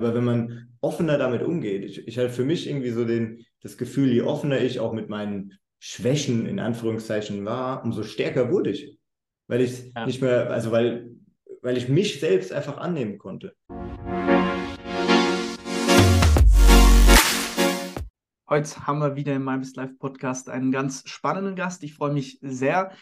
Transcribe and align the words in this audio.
Aber 0.00 0.14
wenn 0.14 0.24
man 0.24 0.68
offener 0.80 1.18
damit 1.18 1.42
umgeht, 1.42 1.84
ich, 1.84 2.06
ich 2.06 2.18
hatte 2.18 2.30
für 2.30 2.44
mich 2.44 2.68
irgendwie 2.68 2.90
so 2.90 3.04
den, 3.04 3.44
das 3.62 3.76
Gefühl, 3.76 4.12
je 4.12 4.22
offener 4.22 4.60
ich 4.60 4.78
auch 4.78 4.92
mit 4.92 5.08
meinen 5.08 5.58
Schwächen 5.80 6.46
in 6.46 6.60
Anführungszeichen 6.60 7.44
war, 7.44 7.82
umso 7.82 8.04
stärker 8.04 8.52
wurde 8.52 8.70
ich. 8.70 8.96
Weil 9.48 9.60
ich 9.62 9.90
ja. 9.96 10.06
nicht 10.06 10.22
mehr, 10.22 10.52
also 10.52 10.70
weil, 10.70 11.10
weil 11.62 11.76
ich 11.76 11.88
mich 11.88 12.20
selbst 12.20 12.52
einfach 12.52 12.76
annehmen 12.76 13.18
konnte. 13.18 13.56
Heute 18.48 18.86
haben 18.86 19.00
wir 19.00 19.16
wieder 19.16 19.34
im 19.34 19.42
MyBest 19.42 19.74
Life 19.74 19.94
Podcast 19.98 20.48
einen 20.48 20.70
ganz 20.70 21.08
spannenden 21.08 21.56
Gast. 21.56 21.82
Ich 21.82 21.94
freue 21.94 22.12
mich 22.12 22.38
sehr 22.40 22.92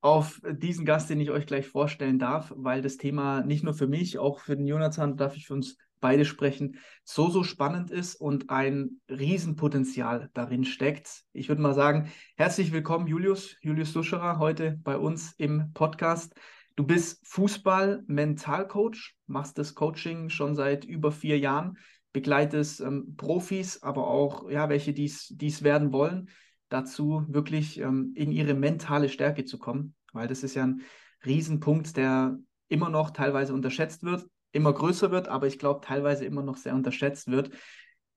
auf 0.00 0.40
diesen 0.50 0.86
Gast, 0.86 1.10
den 1.10 1.20
ich 1.20 1.30
euch 1.30 1.44
gleich 1.44 1.66
vorstellen 1.66 2.18
darf, 2.18 2.50
weil 2.56 2.80
das 2.80 2.96
Thema 2.96 3.42
nicht 3.42 3.62
nur 3.62 3.74
für 3.74 3.88
mich, 3.88 4.18
auch 4.18 4.40
für 4.40 4.56
den 4.56 4.66
Jonathan, 4.66 5.18
darf 5.18 5.36
ich 5.36 5.48
für 5.48 5.52
uns 5.52 5.76
beide 6.00 6.24
sprechen, 6.24 6.78
so, 7.04 7.30
so 7.30 7.42
spannend 7.42 7.90
ist 7.90 8.14
und 8.14 8.50
ein 8.50 9.00
Riesenpotenzial 9.08 10.30
darin 10.34 10.64
steckt. 10.64 11.24
Ich 11.32 11.48
würde 11.48 11.62
mal 11.62 11.74
sagen, 11.74 12.10
herzlich 12.36 12.72
willkommen, 12.72 13.06
Julius, 13.06 13.56
Julius 13.60 13.92
Duscherer, 13.92 14.38
heute 14.38 14.78
bei 14.82 14.96
uns 14.96 15.32
im 15.38 15.72
Podcast. 15.72 16.34
Du 16.76 16.84
bist 16.84 17.26
Fußball-Mentalcoach, 17.26 19.14
machst 19.26 19.58
das 19.58 19.74
Coaching 19.74 20.28
schon 20.28 20.54
seit 20.54 20.84
über 20.84 21.10
vier 21.12 21.38
Jahren, 21.38 21.78
begleitest 22.12 22.80
ähm, 22.80 23.14
Profis, 23.16 23.82
aber 23.82 24.06
auch 24.08 24.50
ja, 24.50 24.68
welche 24.68 24.92
dies 24.92 25.62
werden 25.62 25.92
wollen, 25.92 26.28
dazu 26.68 27.24
wirklich 27.28 27.80
ähm, 27.80 28.12
in 28.14 28.32
ihre 28.32 28.54
mentale 28.54 29.08
Stärke 29.08 29.44
zu 29.44 29.58
kommen, 29.58 29.94
weil 30.12 30.28
das 30.28 30.42
ist 30.42 30.54
ja 30.54 30.64
ein 30.64 30.82
Riesenpunkt, 31.24 31.96
der 31.96 32.38
immer 32.68 32.90
noch 32.90 33.10
teilweise 33.10 33.54
unterschätzt 33.54 34.02
wird 34.02 34.26
immer 34.56 34.72
größer 34.72 35.10
wird, 35.10 35.28
aber 35.28 35.46
ich 35.46 35.58
glaube 35.58 35.80
teilweise 35.84 36.24
immer 36.24 36.42
noch 36.42 36.56
sehr 36.56 36.74
unterschätzt 36.74 37.30
wird. 37.30 37.50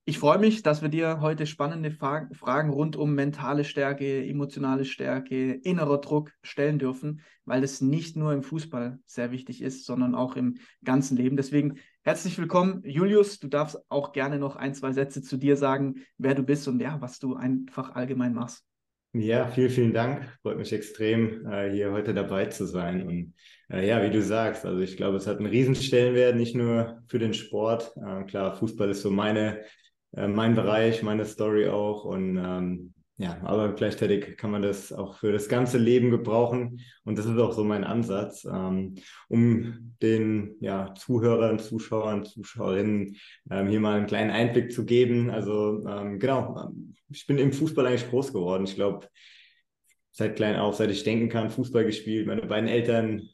Ich 0.06 0.18
freue 0.18 0.38
mich, 0.38 0.62
dass 0.62 0.82
wir 0.82 0.88
dir 0.88 1.20
heute 1.20 1.46
spannende 1.46 1.90
Fra 1.92 2.26
Fragen 2.32 2.70
rund 2.70 2.96
um 2.96 3.14
mentale 3.14 3.64
Stärke, 3.64 4.26
emotionale 4.26 4.84
Stärke, 4.84 5.52
innerer 5.52 6.00
Druck 6.00 6.32
stellen 6.42 6.78
dürfen, 6.78 7.20
weil 7.44 7.62
es 7.62 7.80
nicht 7.80 8.16
nur 8.16 8.32
im 8.32 8.42
Fußball 8.42 8.98
sehr 9.04 9.30
wichtig 9.30 9.62
ist, 9.62 9.84
sondern 9.84 10.14
auch 10.14 10.36
im 10.36 10.56
ganzen 10.82 11.16
Leben. 11.16 11.36
Deswegen 11.36 11.78
herzlich 12.02 12.38
willkommen, 12.38 12.82
Julius. 12.82 13.38
Du 13.38 13.46
darfst 13.46 13.78
auch 13.88 14.12
gerne 14.12 14.38
noch 14.38 14.56
ein, 14.56 14.74
zwei 14.74 14.92
Sätze 14.92 15.22
zu 15.22 15.36
dir 15.36 15.56
sagen, 15.56 16.02
wer 16.18 16.34
du 16.34 16.42
bist 16.42 16.66
und 16.66 16.80
ja, 16.80 17.00
was 17.00 17.18
du 17.18 17.36
einfach 17.36 17.94
allgemein 17.94 18.32
machst. 18.32 18.69
Ja, 19.12 19.48
vielen, 19.48 19.70
vielen 19.70 19.92
Dank. 19.92 20.38
Freut 20.42 20.56
mich 20.56 20.72
extrem, 20.72 21.44
äh, 21.50 21.70
hier 21.72 21.90
heute 21.90 22.14
dabei 22.14 22.46
zu 22.46 22.64
sein. 22.64 23.06
Und 23.06 23.34
äh, 23.68 23.86
ja, 23.86 24.00
wie 24.04 24.10
du 24.10 24.22
sagst, 24.22 24.64
also 24.64 24.80
ich 24.80 24.96
glaube, 24.96 25.16
es 25.16 25.26
hat 25.26 25.38
einen 25.38 25.46
Riesenstellenwert, 25.46 26.36
nicht 26.36 26.54
nur 26.54 27.02
für 27.08 27.18
den 27.18 27.34
Sport. 27.34 27.92
Äh, 27.96 28.22
klar, 28.24 28.54
Fußball 28.54 28.90
ist 28.90 29.02
so 29.02 29.10
meine, 29.10 29.62
mein 30.12 30.54
Bereich, 30.54 31.02
meine 31.02 31.24
Story 31.24 31.68
auch. 31.68 32.04
Und 32.04 32.36
ähm, 32.36 32.94
ja, 33.20 33.38
aber 33.42 33.74
gleichzeitig 33.74 34.38
kann 34.38 34.50
man 34.50 34.62
das 34.62 34.94
auch 34.94 35.18
für 35.18 35.30
das 35.30 35.46
ganze 35.50 35.76
Leben 35.76 36.10
gebrauchen. 36.10 36.80
Und 37.04 37.18
das 37.18 37.26
ist 37.26 37.36
auch 37.36 37.52
so 37.52 37.64
mein 37.64 37.84
Ansatz, 37.84 38.46
ähm, 38.46 38.94
um 39.28 39.94
den 40.00 40.56
ja, 40.60 40.94
Zuhörern, 40.94 41.58
Zuschauern, 41.58 42.24
Zuschauerinnen 42.24 43.16
ähm, 43.50 43.68
hier 43.68 43.78
mal 43.78 43.98
einen 43.98 44.06
kleinen 44.06 44.30
Einblick 44.30 44.72
zu 44.72 44.86
geben. 44.86 45.28
Also 45.28 45.84
ähm, 45.86 46.18
genau, 46.18 46.72
ich 47.10 47.26
bin 47.26 47.36
im 47.36 47.52
Fußball 47.52 47.86
eigentlich 47.86 48.08
groß 48.08 48.32
geworden. 48.32 48.64
Ich 48.64 48.76
glaube, 48.76 49.06
seit 50.12 50.36
klein 50.36 50.56
auf, 50.56 50.76
seit 50.76 50.90
ich 50.90 51.04
denken 51.04 51.28
kann, 51.28 51.50
Fußball 51.50 51.84
gespielt. 51.84 52.26
Meine 52.26 52.46
beiden 52.46 52.70
Eltern 52.70 53.28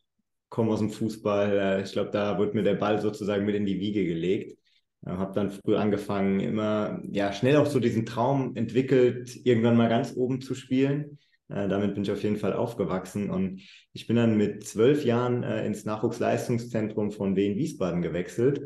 kommen 0.49 0.71
aus 0.71 0.81
dem 0.81 0.91
Fußball. 0.91 1.59
Äh, 1.59 1.83
ich 1.85 1.93
glaube, 1.93 2.11
da 2.11 2.41
wird 2.41 2.55
mir 2.55 2.65
der 2.65 2.75
Ball 2.75 3.01
sozusagen 3.01 3.47
mit 3.47 3.55
in 3.55 3.67
die 3.67 3.79
Wiege 3.79 4.05
gelegt. 4.05 4.59
Äh, 5.07 5.11
habe 5.11 5.33
dann 5.35 5.51
früh 5.51 5.77
angefangen, 5.77 6.41
immer 6.41 7.01
ja 7.11 7.33
schnell 7.33 7.57
auch 7.57 7.67
so 7.67 7.81
diesen 7.81 8.05
Traum 8.07 8.57
entwickelt, 8.57 9.35
irgendwann 9.45 9.77
mal 9.77 9.89
ganz 9.89 10.15
oben 10.17 10.41
zu 10.41 10.55
spielen. 10.55 11.19
Äh, 11.49 11.69
damit 11.69 11.95
bin 11.95 12.03
ich 12.03 12.11
auf 12.11 12.23
jeden 12.23 12.37
Fall 12.37 12.53
aufgewachsen 12.53 13.31
und 13.31 13.63
ich 13.93 14.07
bin 14.07 14.17
dann 14.17 14.37
mit 14.37 14.67
zwölf 14.67 15.05
Jahren 15.05 15.45
äh, 15.45 15.65
ins 15.65 15.85
Nachwuchsleistungszentrum 15.85 17.13
von 17.13 17.37
Wien 17.37 17.57
Wiesbaden 17.57 18.03
gewechselt. 18.03 18.63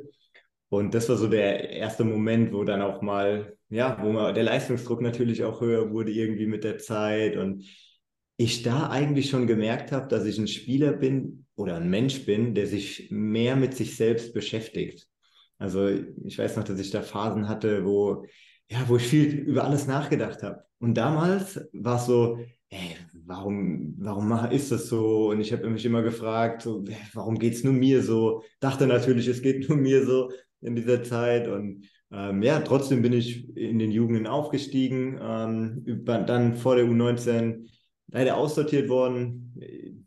Und 0.70 0.94
das 0.94 1.08
war 1.08 1.16
so 1.16 1.26
der 1.26 1.70
erste 1.70 2.04
Moment, 2.04 2.52
wo 2.52 2.64
dann 2.64 2.80
auch 2.80 3.02
mal, 3.02 3.56
ja, 3.70 3.98
wo 4.02 4.12
mal 4.12 4.32
der 4.32 4.44
Leistungsdruck 4.44 5.02
natürlich 5.02 5.42
auch 5.44 5.60
höher 5.60 5.90
wurde 5.90 6.12
irgendwie 6.12 6.46
mit 6.46 6.64
der 6.64 6.78
Zeit 6.78 7.36
und 7.36 7.64
ich 8.36 8.62
da 8.62 8.88
eigentlich 8.88 9.28
schon 9.28 9.46
gemerkt 9.46 9.92
habe, 9.92 10.08
dass 10.08 10.24
ich 10.24 10.38
ein 10.38 10.48
Spieler 10.48 10.92
bin 10.92 11.44
oder 11.56 11.76
ein 11.76 11.90
Mensch 11.90 12.24
bin, 12.24 12.54
der 12.54 12.66
sich 12.66 13.08
mehr 13.10 13.56
mit 13.56 13.74
sich 13.74 13.96
selbst 13.96 14.32
beschäftigt. 14.32 15.09
Also 15.60 15.88
ich 16.24 16.38
weiß 16.38 16.56
noch, 16.56 16.64
dass 16.64 16.80
ich 16.80 16.90
da 16.90 17.02
Phasen 17.02 17.48
hatte, 17.48 17.84
wo, 17.84 18.24
ja, 18.68 18.78
wo 18.88 18.96
ich 18.96 19.06
viel 19.06 19.34
über 19.40 19.64
alles 19.64 19.86
nachgedacht 19.86 20.42
habe. 20.42 20.64
Und 20.78 20.94
damals 20.94 21.60
war 21.74 21.96
es 21.96 22.06
so, 22.06 22.38
ey, 22.70 22.96
warum, 23.26 23.94
warum 23.98 24.32
ist 24.50 24.72
das 24.72 24.88
so? 24.88 25.30
Und 25.30 25.40
ich 25.40 25.52
habe 25.52 25.68
mich 25.68 25.84
immer 25.84 26.02
gefragt, 26.02 26.62
so, 26.62 26.82
warum 27.12 27.38
geht 27.38 27.54
es 27.54 27.62
nur 27.62 27.74
mir 27.74 28.02
so? 28.02 28.42
Dachte 28.58 28.86
natürlich, 28.86 29.28
es 29.28 29.42
geht 29.42 29.68
nur 29.68 29.76
mir 29.76 30.06
so 30.06 30.30
in 30.62 30.76
dieser 30.76 31.02
Zeit. 31.02 31.46
Und 31.46 31.86
ähm, 32.10 32.42
ja, 32.42 32.60
trotzdem 32.60 33.02
bin 33.02 33.12
ich 33.12 33.54
in 33.54 33.78
den 33.78 33.90
Jugenden 33.90 34.26
aufgestiegen, 34.26 35.18
ähm, 35.20 36.04
dann 36.06 36.54
vor 36.54 36.76
der 36.76 36.86
U19 36.86 37.68
leider 38.08 38.38
aussortiert 38.38 38.88
worden. 38.88 39.54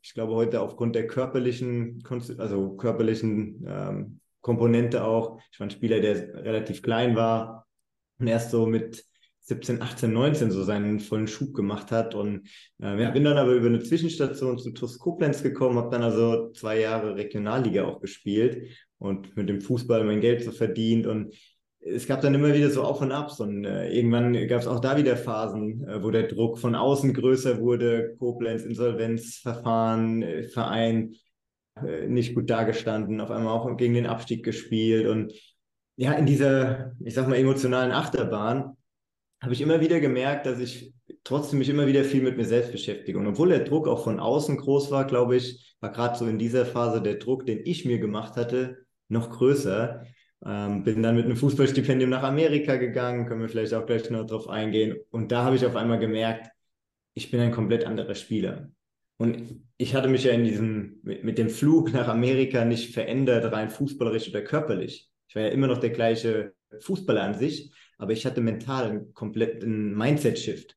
Ich 0.02 0.16
glaube 0.16 0.34
heute 0.34 0.62
aufgrund 0.62 0.96
der 0.96 1.06
körperlichen, 1.06 2.04
also 2.40 2.76
körperlichen 2.76 3.64
ähm, 3.68 4.20
Komponente 4.44 5.04
auch. 5.04 5.40
Ich 5.52 5.60
war 5.60 5.66
ein 5.66 5.72
Spieler, 5.72 6.00
der 6.02 6.44
relativ 6.44 6.84
klein 6.84 7.16
war 7.16 7.66
und 8.20 8.28
erst 8.28 8.52
so 8.52 8.68
mit 8.68 9.04
17, 9.46 9.82
18, 9.82 10.14
19 10.14 10.52
so 10.52 10.64
seinen 10.64 11.00
vollen 11.00 11.28
Schub 11.28 11.54
gemacht 11.54 11.92
hat. 11.92 12.14
Und 12.14 12.48
äh, 12.82 13.02
ja, 13.02 13.10
bin 13.12 13.24
dann 13.24 13.38
aber 13.38 13.54
über 13.54 13.68
eine 13.68 13.82
Zwischenstation 13.82 14.60
zu 14.60 14.72
TuS 14.72 15.00
Koblenz 15.00 15.42
gekommen, 15.44 15.78
habe 15.78 15.90
dann 15.90 16.04
also 16.04 16.52
zwei 16.52 16.80
Jahre 16.80 17.16
Regionalliga 17.16 17.86
auch 17.86 18.00
gespielt 18.00 18.70
und 19.00 19.36
mit 19.36 19.50
dem 19.50 19.62
Fußball 19.62 20.04
mein 20.04 20.22
Geld 20.22 20.44
so 20.44 20.52
verdient. 20.52 21.08
Und 21.08 21.34
es 21.80 22.08
gab 22.08 22.22
dann 22.22 22.36
immer 22.36 22.54
wieder 22.54 22.70
so 22.70 22.84
Auf 22.84 23.02
und 23.02 23.12
Abs 23.12 23.40
und 23.40 23.66
äh, 23.66 23.92
irgendwann 23.92 24.34
gab 24.48 24.62
es 24.62 24.68
auch 24.68 24.80
da 24.80 24.98
wieder 24.98 25.18
Phasen, 25.18 25.88
äh, 25.88 26.04
wo 26.04 26.12
der 26.12 26.28
Druck 26.28 26.58
von 26.58 26.76
außen 26.76 27.14
größer 27.14 27.60
wurde, 27.60 28.16
Koblenz, 28.20 28.64
Insolvenzverfahren, 28.64 30.22
äh, 30.22 30.44
Verein 30.44 31.16
nicht 32.08 32.36
gut 32.36 32.50
dargestanden, 32.50 33.20
auf 33.22 33.32
einmal 33.32 33.54
auch 33.54 33.76
gegen 33.78 33.94
den 33.94 34.06
Abstieg 34.06 34.44
gespielt 34.44 35.08
und 35.08 35.34
ja, 35.96 36.14
in 36.14 36.26
dieser, 36.26 36.94
ich 37.04 37.14
sag 37.14 37.28
mal, 37.28 37.36
emotionalen 37.36 37.92
Achterbahn 37.92 38.76
habe 39.42 39.54
ich 39.54 39.62
immer 39.62 39.82
wieder 39.82 40.00
gemerkt, 40.00 40.46
dass 40.46 40.60
ich 40.60 40.94
trotzdem 41.24 41.60
mich 41.60 41.70
immer 41.70 41.86
wieder 41.88 42.04
viel 42.04 42.24
mit 42.24 42.38
mir 42.38 42.46
selbst 42.46 42.72
beschäftige. 42.72 43.20
Und 43.20 43.28
obwohl 43.28 43.50
der 43.50 43.64
Druck 43.64 43.88
auch 43.88 44.04
von 44.04 44.20
außen 44.20 44.58
groß 44.58 44.90
war, 44.92 45.06
glaube 45.06 45.36
ich, 45.36 45.76
war 45.82 45.92
gerade 45.92 46.18
so 46.18 46.26
in 46.26 46.40
dieser 46.40 46.66
Phase 46.66 47.02
der 47.02 47.16
Druck, 47.16 47.46
den 47.46 47.62
ich 47.66 47.86
mir 47.86 48.00
gemacht 48.00 48.36
hatte, 48.38 48.86
noch 49.10 49.30
größer. 49.30 50.06
Ähm, 50.46 50.84
bin 50.84 51.04
dann 51.04 51.16
mit 51.16 51.26
einem 51.26 51.38
Fußballstipendium 51.38 52.10
nach 52.10 52.24
Amerika 52.24 52.78
gegangen, 52.78 53.28
können 53.28 53.42
wir 53.42 53.50
vielleicht 53.50 53.74
auch 53.74 53.86
gleich 53.86 54.10
noch 54.10 54.26
drauf 54.26 54.50
eingehen. 54.50 54.98
Und 55.12 55.32
da 55.32 55.44
habe 55.44 55.56
ich 55.56 55.66
auf 55.66 55.76
einmal 55.76 56.00
gemerkt, 56.00 56.50
ich 57.14 57.30
bin 57.30 57.40
ein 57.40 57.52
komplett 57.52 57.86
anderer 57.86 58.16
Spieler. 58.16 58.70
Und 59.18 59.64
ich 59.78 59.96
hatte 59.96 60.10
mich 60.10 60.24
ja 60.24 60.32
in 60.32 60.44
diesem, 60.44 61.00
mit, 61.04 61.24
mit, 61.24 61.38
dem 61.38 61.50
Flug 61.50 61.94
nach 61.94 62.08
Amerika 62.08 62.66
nicht 62.66 62.94
verändert, 62.94 63.52
rein 63.52 63.70
fußballerisch 63.70 64.30
oder 64.30 64.42
körperlich. 64.42 65.10
Ich 65.28 65.36
war 65.36 65.44
ja 65.44 65.50
immer 65.50 65.68
noch 65.68 65.78
der 65.78 65.92
gleiche 65.92 66.54
Fußballer 66.80 67.24
an 67.24 67.34
sich, 67.34 67.72
aber 67.98 68.12
ich 68.12 68.26
hatte 68.26 68.42
mental 68.42 68.90
einen 68.90 69.14
kompletten 69.14 69.96
Mindset-Shift, 69.96 70.76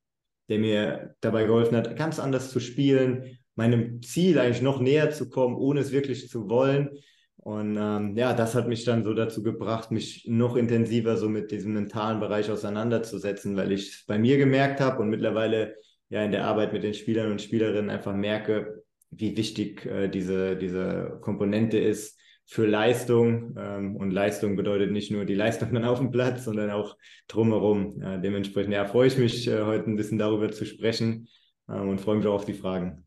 der 0.49 0.59
mir 0.59 1.17
dabei 1.21 1.45
geholfen 1.45 1.77
hat, 1.77 1.97
ganz 1.97 2.19
anders 2.19 2.51
zu 2.51 2.61
spielen, 2.61 3.39
meinem 3.55 4.03
Ziel 4.03 4.39
eigentlich 4.39 4.63
noch 4.63 4.81
näher 4.81 5.11
zu 5.11 5.29
kommen, 5.31 5.57
ohne 5.57 5.81
es 5.81 5.93
wirklich 5.93 6.29
zu 6.29 6.49
wollen. 6.49 6.91
Und 7.37 7.77
ähm, 7.79 8.17
ja, 8.17 8.35
das 8.35 8.55
hat 8.55 8.69
mich 8.69 8.85
dann 8.85 9.05
so 9.05 9.15
dazu 9.15 9.43
gebracht, 9.43 9.91
mich 9.91 10.27
noch 10.29 10.57
intensiver 10.57 11.17
so 11.17 11.29
mit 11.29 11.51
diesem 11.53 11.75
mentalen 11.75 12.21
Bereich 12.21 12.51
auseinanderzusetzen, 12.51 13.57
weil 13.57 13.73
ich 13.73 13.89
es 13.89 14.05
bei 14.07 14.19
mir 14.19 14.37
gemerkt 14.37 14.81
habe 14.81 15.01
und 15.01 15.11
mittlerweile 15.11 15.77
ja 16.09 16.23
in 16.23 16.33
der 16.33 16.45
Arbeit 16.45 16.73
mit 16.73 16.83
den 16.83 16.95
Spielern 16.95 17.31
und 17.31 17.43
Spielerinnen 17.43 17.91
einfach 17.91 18.15
merke, 18.15 18.85
wie 19.11 19.37
wichtig 19.37 19.87
äh, 19.87 20.09
diese, 20.09 20.57
diese 20.57 21.19
Komponente 21.21 21.79
ist 21.79 22.19
für 22.47 22.67
Leistung. 22.67 23.57
Ähm, 23.59 23.97
und 23.97 24.11
Leistung 24.11 24.57
bedeutet 24.57 24.93
nicht 24.93 25.11
nur 25.11 25.25
die 25.25 25.35
Leistung 25.35 25.73
dann 25.73 25.85
auf 25.85 25.99
dem 25.99 26.11
Platz, 26.11 26.45
sondern 26.45 26.71
auch 26.71 26.97
drumherum. 27.29 28.01
Äh, 28.03 28.21
dementsprechend 28.21 28.73
ja, 28.73 28.85
freue 28.85 29.09
ich 29.09 29.19
mich, 29.19 29.49
äh, 29.49 29.63
heute 29.63 29.91
ein 29.91 29.97
bisschen 29.97 30.19
darüber 30.19 30.51
zu 30.51 30.65
sprechen 30.65 31.29
ähm, 31.69 31.89
und 31.89 32.01
freue 32.01 32.17
mich 32.17 32.27
auch 32.27 32.35
auf 32.35 32.45
die 32.45 32.55
Fragen. 32.55 33.07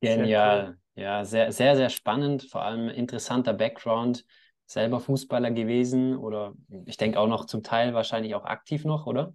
Genial. 0.00 0.76
Ja, 0.96 1.24
sehr, 1.24 1.52
sehr, 1.52 1.76
sehr 1.76 1.88
spannend, 1.88 2.42
vor 2.42 2.62
allem 2.62 2.88
interessanter 2.88 3.54
Background. 3.54 4.24
Selber 4.66 5.00
Fußballer 5.00 5.50
gewesen 5.50 6.16
oder 6.16 6.54
ich 6.84 6.96
denke 6.96 7.18
auch 7.18 7.26
noch 7.26 7.46
zum 7.46 7.64
Teil 7.64 7.92
wahrscheinlich 7.92 8.36
auch 8.36 8.44
aktiv 8.44 8.84
noch, 8.84 9.06
oder? 9.06 9.34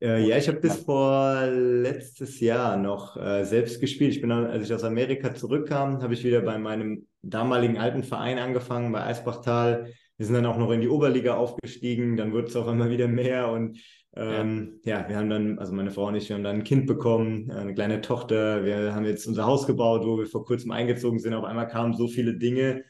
Äh, 0.00 0.26
ja, 0.26 0.36
ich 0.36 0.48
habe 0.48 0.60
bis 0.60 0.76
vor 0.76 1.46
letztes 1.46 2.40
Jahr 2.40 2.76
noch 2.76 3.16
äh, 3.16 3.44
selbst 3.44 3.80
gespielt. 3.80 4.12
Ich 4.12 4.20
bin 4.20 4.30
dann, 4.30 4.46
als 4.46 4.66
ich 4.66 4.74
aus 4.74 4.84
Amerika 4.84 5.34
zurückkam, 5.34 6.02
habe 6.02 6.14
ich 6.14 6.24
wieder 6.24 6.42
bei 6.42 6.58
meinem 6.58 7.06
damaligen 7.22 7.78
alten 7.78 8.02
Verein 8.02 8.38
angefangen, 8.38 8.92
bei 8.92 9.04
Eisbachtal. 9.04 9.92
wir 10.16 10.26
sind 10.26 10.34
dann 10.34 10.46
auch 10.46 10.58
noch 10.58 10.70
in 10.70 10.80
die 10.80 10.88
Oberliga 10.88 11.36
aufgestiegen, 11.36 12.16
dann 12.16 12.32
wurde 12.32 12.48
es 12.48 12.56
auch 12.56 12.68
immer 12.68 12.90
wieder 12.90 13.08
mehr 13.08 13.48
und 13.48 13.78
ähm, 14.14 14.80
ja. 14.84 15.00
ja. 15.00 15.08
wir 15.08 15.16
haben 15.16 15.28
dann, 15.28 15.58
also 15.58 15.74
meine 15.74 15.90
Frau 15.90 16.06
und 16.06 16.14
ich, 16.14 16.28
wir 16.28 16.36
haben 16.36 16.44
dann 16.44 16.56
ein 16.56 16.64
Kind 16.64 16.86
bekommen, 16.86 17.50
eine 17.50 17.74
kleine 17.74 18.00
Tochter, 18.00 18.64
wir 18.64 18.94
haben 18.94 19.04
jetzt 19.04 19.26
unser 19.26 19.46
Haus 19.46 19.66
gebaut, 19.66 20.06
wo 20.06 20.18
wir 20.18 20.26
vor 20.26 20.44
kurzem 20.44 20.70
eingezogen 20.70 21.18
sind, 21.18 21.34
auf 21.34 21.44
einmal 21.44 21.68
kamen 21.68 21.94
so 21.94 22.06
viele 22.08 22.36
Dinge 22.36 22.84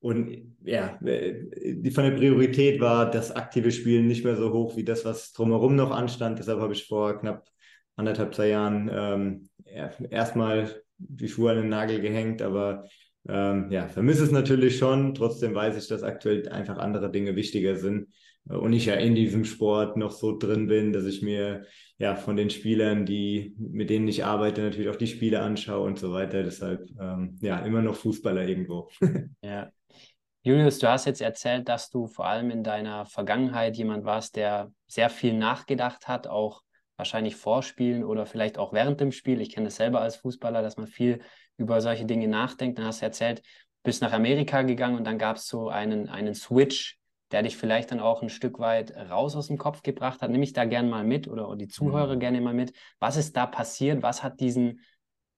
und 0.00 0.56
ja, 0.64 0.98
die 1.02 1.90
von 1.90 2.04
der 2.04 2.12
Priorität 2.12 2.80
war 2.80 3.10
das 3.10 3.32
aktive 3.32 3.70
Spielen 3.70 4.06
nicht 4.06 4.24
mehr 4.24 4.36
so 4.36 4.52
hoch 4.52 4.76
wie 4.76 4.84
das, 4.84 5.04
was 5.04 5.32
drumherum 5.32 5.76
noch 5.76 5.90
anstand. 5.90 6.38
Deshalb 6.38 6.60
habe 6.60 6.72
ich 6.72 6.86
vor 6.86 7.18
knapp 7.18 7.46
anderthalb, 7.96 8.34
zwei 8.34 8.48
Jahren 8.48 8.90
ähm, 8.92 9.48
ja, 9.64 9.90
erstmal 10.08 10.82
die 10.96 11.28
Schuhe 11.28 11.52
an 11.52 11.58
den 11.58 11.68
Nagel 11.68 12.00
gehängt, 12.00 12.40
aber 12.40 12.86
ähm, 13.28 13.70
ja, 13.70 13.88
vermisse 13.88 14.24
es 14.24 14.30
natürlich 14.30 14.78
schon. 14.78 15.14
Trotzdem 15.14 15.54
weiß 15.54 15.76
ich, 15.76 15.86
dass 15.88 16.02
aktuell 16.02 16.48
einfach 16.48 16.78
andere 16.78 17.10
Dinge 17.10 17.36
wichtiger 17.36 17.76
sind 17.76 18.08
und 18.44 18.72
ich 18.72 18.86
ja 18.86 18.94
in 18.94 19.14
diesem 19.14 19.44
Sport 19.44 19.96
noch 19.96 20.10
so 20.12 20.36
drin 20.38 20.66
bin, 20.66 20.92
dass 20.92 21.04
ich 21.04 21.22
mir 21.22 21.66
ja 21.98 22.16
von 22.16 22.36
den 22.36 22.48
Spielern, 22.48 23.04
die 23.04 23.54
mit 23.58 23.90
denen 23.90 24.08
ich 24.08 24.24
arbeite, 24.24 24.62
natürlich 24.62 24.88
auch 24.88 24.96
die 24.96 25.06
Spiele 25.06 25.40
anschaue 25.40 25.86
und 25.86 25.98
so 25.98 26.12
weiter. 26.12 26.42
Deshalb 26.42 26.88
ähm, 26.98 27.36
ja 27.42 27.58
immer 27.60 27.82
noch 27.82 27.96
Fußballer 27.96 28.48
irgendwo. 28.48 28.88
ja. 29.42 29.70
Julius, 30.42 30.78
du 30.78 30.88
hast 30.88 31.04
jetzt 31.04 31.20
erzählt, 31.20 31.68
dass 31.68 31.90
du 31.90 32.06
vor 32.06 32.26
allem 32.26 32.50
in 32.50 32.64
deiner 32.64 33.04
Vergangenheit 33.04 33.76
jemand 33.76 34.04
warst, 34.06 34.36
der 34.36 34.72
sehr 34.86 35.10
viel 35.10 35.34
nachgedacht 35.34 36.08
hat, 36.08 36.26
auch 36.26 36.62
wahrscheinlich 36.96 37.36
vorspielen 37.36 38.04
oder 38.04 38.24
vielleicht 38.24 38.56
auch 38.56 38.72
während 38.72 39.00
dem 39.00 39.12
Spiel. 39.12 39.42
Ich 39.42 39.52
kenne 39.52 39.68
es 39.68 39.76
selber 39.76 40.00
als 40.00 40.16
Fußballer, 40.16 40.62
dass 40.62 40.78
man 40.78 40.86
viel 40.86 41.20
über 41.58 41.82
solche 41.82 42.06
Dinge 42.06 42.26
nachdenkt. 42.26 42.78
Dann 42.78 42.86
hast 42.86 43.02
du 43.02 43.06
erzählt, 43.06 43.42
bist 43.82 44.00
nach 44.00 44.12
Amerika 44.12 44.62
gegangen 44.62 44.96
und 44.96 45.04
dann 45.04 45.18
gab 45.18 45.36
es 45.36 45.46
so 45.46 45.68
einen, 45.68 46.08
einen 46.08 46.34
Switch, 46.34 46.98
der 47.32 47.42
dich 47.42 47.58
vielleicht 47.58 47.90
dann 47.90 48.00
auch 48.00 48.22
ein 48.22 48.30
Stück 48.30 48.58
weit 48.58 48.96
raus 48.96 49.36
aus 49.36 49.48
dem 49.48 49.58
Kopf 49.58 49.82
gebracht 49.82 50.22
hat. 50.22 50.30
Nimm 50.30 50.42
ich 50.42 50.54
da 50.54 50.64
gerne 50.64 50.88
mal 50.88 51.04
mit 51.04 51.28
oder 51.28 51.54
die 51.54 51.68
Zuhörer 51.68 52.14
mhm. 52.14 52.20
gerne 52.20 52.40
mal 52.40 52.54
mit. 52.54 52.72
Was 52.98 53.16
ist 53.16 53.36
da 53.36 53.46
passiert? 53.46 54.02
Was 54.02 54.22
hat 54.22 54.40
diesen 54.40 54.80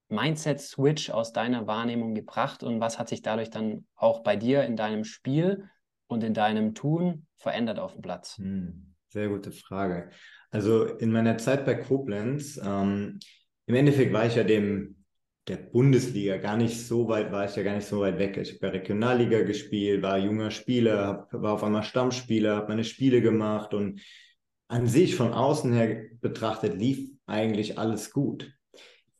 Mindset-Switch 0.09 1.09
aus 1.09 1.33
deiner 1.33 1.67
Wahrnehmung 1.67 2.13
gebracht 2.13 2.63
und 2.63 2.79
was 2.79 2.99
hat 2.99 3.09
sich 3.09 3.21
dadurch 3.21 3.49
dann 3.49 3.85
auch 3.95 4.23
bei 4.23 4.35
dir 4.35 4.63
in 4.63 4.75
deinem 4.75 5.03
Spiel 5.03 5.69
und 6.07 6.23
in 6.23 6.33
deinem 6.33 6.75
Tun 6.75 7.25
verändert 7.35 7.79
auf 7.79 7.93
dem 7.93 8.01
Platz? 8.01 8.37
Hm, 8.37 8.93
sehr 9.07 9.29
gute 9.29 9.51
Frage. 9.51 10.09
Also 10.51 10.85
in 10.85 11.11
meiner 11.11 11.37
Zeit 11.37 11.65
bei 11.65 11.75
Koblenz, 11.75 12.59
ähm, 12.63 13.19
im 13.65 13.75
Endeffekt 13.75 14.13
war 14.13 14.25
ich 14.25 14.35
ja 14.35 14.43
dem 14.43 15.03
der 15.47 15.57
Bundesliga 15.57 16.37
gar 16.37 16.55
nicht 16.55 16.87
so 16.87 17.09
weit, 17.09 17.31
war 17.33 17.43
ich 17.43 17.55
ja 17.55 17.63
gar 17.63 17.75
nicht 17.75 17.87
so 17.87 17.99
weit 17.99 18.17
weg. 18.17 18.37
Ich 18.37 18.53
habe 18.53 18.67
ja 18.67 18.71
Regionalliga 18.71 19.41
gespielt, 19.41 20.01
war 20.01 20.17
junger 20.17 20.51
Spieler, 20.51 21.05
hab, 21.05 21.33
war 21.33 21.53
auf 21.53 21.63
einmal 21.63 21.83
Stammspieler, 21.83 22.55
habe 22.55 22.69
meine 22.69 22.85
Spiele 22.85 23.21
gemacht 23.21 23.73
und 23.73 24.01
an 24.69 24.87
sich 24.87 25.15
von 25.15 25.33
außen 25.33 25.73
her 25.73 26.05
betrachtet 26.21 26.75
lief 26.75 27.09
eigentlich 27.25 27.77
alles 27.77 28.11
gut 28.11 28.53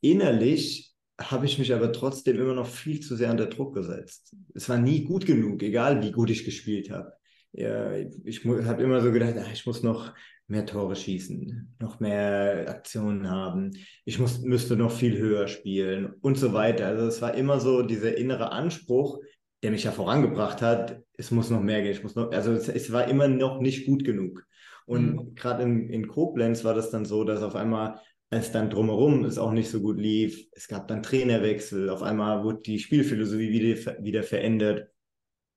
innerlich 0.04 0.94
habe 1.20 1.46
ich 1.46 1.60
mich 1.60 1.74
aber 1.74 1.92
trotzdem 1.92 2.40
immer 2.40 2.54
noch 2.54 2.68
viel 2.68 3.00
zu 3.00 3.16
sehr 3.16 3.32
unter 3.32 3.46
Druck 3.46 3.76
gesetzt. 3.76 4.36
Es 4.54 4.68
war 4.70 4.78
nie 4.78 5.04
gut 5.04 5.26
genug, 5.26 5.62
egal 5.64 6.02
wie 6.04 6.12
gut 6.12 6.30
ich 6.30 6.44
gespielt 6.44 6.90
habe. 6.90 7.14
Ja, 7.54 7.94
ich 8.24 8.44
habe 8.46 8.84
immer 8.84 9.02
so 9.02 9.12
gedacht, 9.12 9.36
ach, 9.40 9.52
ich 9.54 9.66
muss 9.66 9.84
noch 9.84 10.14
mehr 10.48 10.66
Tore 10.66 10.96
schießen, 10.96 11.76
noch 11.80 12.00
mehr 12.00 12.66
Aktionen 12.68 13.30
haben, 13.30 13.72
ich 14.06 14.20
muss, 14.20 14.42
müsste 14.42 14.76
noch 14.76 14.92
viel 14.92 15.18
höher 15.18 15.48
spielen 15.48 16.14
und 16.22 16.38
so 16.38 16.54
weiter. 16.54 16.88
Also 16.88 17.08
es 17.08 17.22
war 17.22 17.36
immer 17.36 17.60
so 17.60 17.84
dieser 17.84 18.18
innere 18.18 18.52
Anspruch, 18.52 19.20
der 19.62 19.72
mich 19.72 19.84
ja 19.84 19.92
vorangebracht 19.92 20.62
hat, 20.62 21.02
es 21.14 21.32
muss 21.32 21.50
noch 21.50 21.62
mehr 21.62 21.82
gehen, 21.82 21.92
ich 21.92 22.04
muss 22.04 22.16
noch, 22.16 22.32
also 22.32 22.52
es, 22.52 22.68
es 22.68 22.92
war 22.92 23.08
immer 23.08 23.28
noch 23.28 23.62
nicht 23.62 23.86
gut 23.86 24.04
genug. 24.04 24.46
Und 24.86 25.16
mhm. 25.16 25.36
gerade 25.36 25.64
in, 25.64 25.90
in 25.90 26.08
Koblenz 26.08 26.64
war 26.64 26.74
das 26.74 26.90
dann 26.90 27.06
so, 27.06 27.24
dass 27.24 27.42
auf 27.42 27.56
einmal 27.56 28.00
es 28.38 28.52
dann 28.52 28.70
drumherum 28.70 29.26
es 29.26 29.38
auch 29.38 29.52
nicht 29.52 29.70
so 29.70 29.82
gut 29.82 30.00
lief. 30.00 30.48
Es 30.54 30.68
gab 30.68 30.88
dann 30.88 31.04
Trainerwechsel. 31.04 31.90
Auf 31.90 32.04
einmal 32.04 32.44
wurde 32.44 32.62
die 32.62 32.80
Spielphilosophie 32.80 33.52
wieder, 33.52 34.04
wieder 34.04 34.24
verändert. 34.24 34.90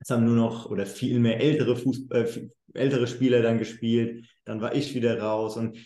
Es 0.00 0.10
haben 0.10 0.24
nur 0.24 0.36
noch 0.36 0.70
oder 0.70 0.86
viel 0.86 1.18
mehr 1.18 1.40
ältere, 1.40 1.76
Fußball, 1.76 2.24
äh, 2.24 2.48
ältere 2.78 3.06
Spieler 3.06 3.42
dann 3.42 3.58
gespielt. 3.58 4.26
Dann 4.44 4.60
war 4.60 4.74
ich 4.74 4.94
wieder 4.94 5.20
raus 5.20 5.56
und 5.56 5.78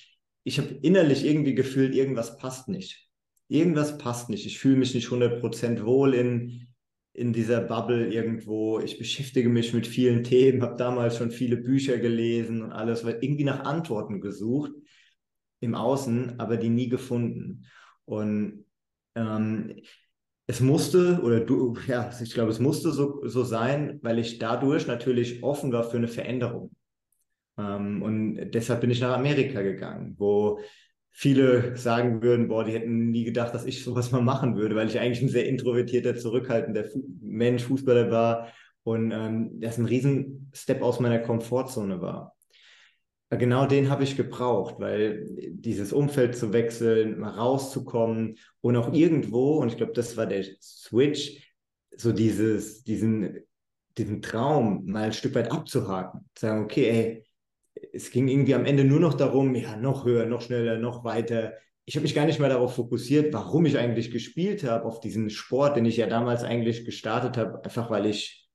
ich 0.43 0.59
habe 0.59 0.79
innerlich 0.83 1.25
irgendwie 1.25 1.55
gefühlt, 1.55 1.95
irgendwas 1.95 2.37
passt 2.39 2.69
nicht. 2.69 3.09
Irgendwas 3.49 3.99
passt 3.99 4.31
nicht. 4.31 4.47
Ich 4.47 4.59
fühle 4.59 4.77
mich 4.77 4.95
nicht 4.95 5.09
100% 5.09 5.85
wohl 5.85 6.15
in, 6.15 6.69
in 7.13 7.33
dieser 7.33 7.61
Bubble 7.61 8.13
irgendwo. 8.13 8.81
Ich 8.81 8.99
beschäftige 8.99 9.49
mich 9.49 9.75
mit 9.75 9.87
vielen 9.87 10.25
Themen, 10.25 10.63
habe 10.63 10.77
damals 10.77 11.17
schon 11.17 11.31
viele 11.31 11.57
Bücher 11.57 11.99
gelesen 11.99 12.63
und 12.63 12.73
alles, 12.73 13.05
weil 13.05 13.19
irgendwie 13.21 13.45
nach 13.45 13.65
Antworten 13.65 14.21
gesucht 14.21 14.73
im 15.61 15.75
Außen, 15.75 16.41
aber 16.41 16.57
die 16.57 16.71
nie 16.71 16.89
gefunden. 16.89 17.67
Und 18.05 18.65
ähm, 19.15 19.77
es 20.47 20.61
musste, 20.61 21.21
oder 21.23 21.41
du, 21.41 21.77
ja, 21.87 22.11
ich 22.21 22.35
glaube, 22.35 22.51
es 22.51 22.59
musste 22.59 22.91
so, 22.91 23.21
so 23.27 23.45
sein, 23.45 24.01
weil 24.03 24.19
ich 24.19 24.39
dadurch 24.39 24.87
natürlich 24.87 25.43
offen 25.43 25.73
war 25.73 25.85
für 25.85 25.99
eine 25.99 26.09
Veränderung. 26.09 26.73
Ähm, 27.59 28.03
und 28.03 28.51
deshalb 28.51 28.81
bin 28.81 28.91
ich 28.91 29.01
nach 29.01 29.17
Amerika 29.17 29.63
gegangen, 29.63 30.17
wo 30.19 30.59
viele 31.11 31.77
sagen 31.77 32.23
würden, 32.23 32.49
boah, 32.49 32.65
die 32.65 32.73
hätten 32.73 33.11
nie 33.11 33.25
gedacht, 33.25 33.55
dass 33.55 33.67
ich 33.67 33.85
sowas 33.85 34.11
mal 34.13 34.23
machen 34.23 34.57
würde, 34.57 34.75
weil 34.75 34.89
ich 34.89 34.99
eigentlich 34.99 35.23
ein 35.23 35.29
sehr 35.29 35.47
introvertierter, 35.47 36.17
zurückhaltender 36.17 36.85
Fu 36.85 37.05
Mensch, 37.21 37.65
Fußballer 37.65 38.11
war 38.11 38.49
und 38.83 39.13
ähm, 39.13 39.61
das 39.61 39.79
ein 39.79 39.85
riesen 39.85 40.51
Step 40.55 40.83
aus 40.83 41.01
meiner 41.01 41.19
Komfortzone 41.19 42.01
war 42.01 42.35
genau 43.37 43.67
den 43.67 43.91
habe 43.91 44.03
ich 44.05 44.17
gebraucht, 44.17 44.77
weil 44.79 45.25
dieses 45.51 45.93
Umfeld 45.93 46.37
zu 46.37 46.53
wechseln, 46.53 47.21
mal 47.21 47.31
rauszukommen 47.31 48.39
und 48.61 48.77
auch 48.77 48.93
irgendwo, 48.93 49.59
und 49.59 49.69
ich 49.69 49.77
glaube, 49.77 49.93
das 49.93 50.17
war 50.17 50.27
der 50.27 50.45
Switch, 50.61 51.55
so 51.97 52.13
dieses, 52.13 52.83
diesen, 52.83 53.39
diesen 53.97 54.23
Traum 54.23 54.85
mal 54.87 55.05
ein 55.05 55.13
Stück 55.13 55.35
weit 55.35 55.53
abzuhaken. 55.53 56.29
Sagen, 56.37 56.65
okay, 56.65 56.89
ey, 56.89 57.25
es 57.93 58.11
ging 58.11 58.29
irgendwie 58.29 58.55
am 58.55 58.65
Ende 58.65 58.85
nur 58.85 59.01
noch 59.01 59.15
darum, 59.15 59.55
ja, 59.55 59.77
noch 59.77 60.05
höher, 60.05 60.27
noch 60.27 60.43
schneller, 60.43 60.79
noch 60.79 61.05
weiter. 61.05 61.55
Ich 61.85 61.97
habe 61.97 62.03
mich 62.03 62.15
gar 62.15 62.27
nicht 62.27 62.41
mehr 62.41 62.49
darauf 62.49 62.75
fokussiert, 62.75 63.33
warum 63.33 63.67
ich 63.67 63.79
eigentlich 63.79 64.11
gespielt 64.11 64.65
habe, 64.65 64.85
auf 64.85 65.01
diesen 65.01 65.31
Sport, 65.31 65.77
den 65.77 65.85
ich 65.85 65.97
ja 65.97 66.07
damals 66.07 66.43
eigentlich 66.43 66.85
gestartet 66.85 67.37
habe, 67.37 67.65
einfach 67.65 67.91
weil 67.91 68.07
ich 68.07 68.50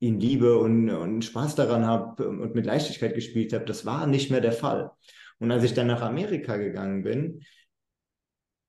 ihn 0.00 0.18
liebe 0.18 0.58
und, 0.58 0.90
und 0.90 1.24
Spaß 1.24 1.54
daran 1.54 1.86
habe 1.86 2.28
und 2.28 2.54
mit 2.54 2.66
Leichtigkeit 2.66 3.14
gespielt 3.14 3.52
habe. 3.52 3.66
Das 3.66 3.86
war 3.86 4.06
nicht 4.06 4.30
mehr 4.30 4.40
der 4.40 4.52
Fall. 4.52 4.90
Und 5.38 5.50
als 5.50 5.62
ich 5.62 5.74
dann 5.74 5.86
nach 5.86 6.02
Amerika 6.02 6.56
gegangen 6.56 7.02
bin, 7.02 7.42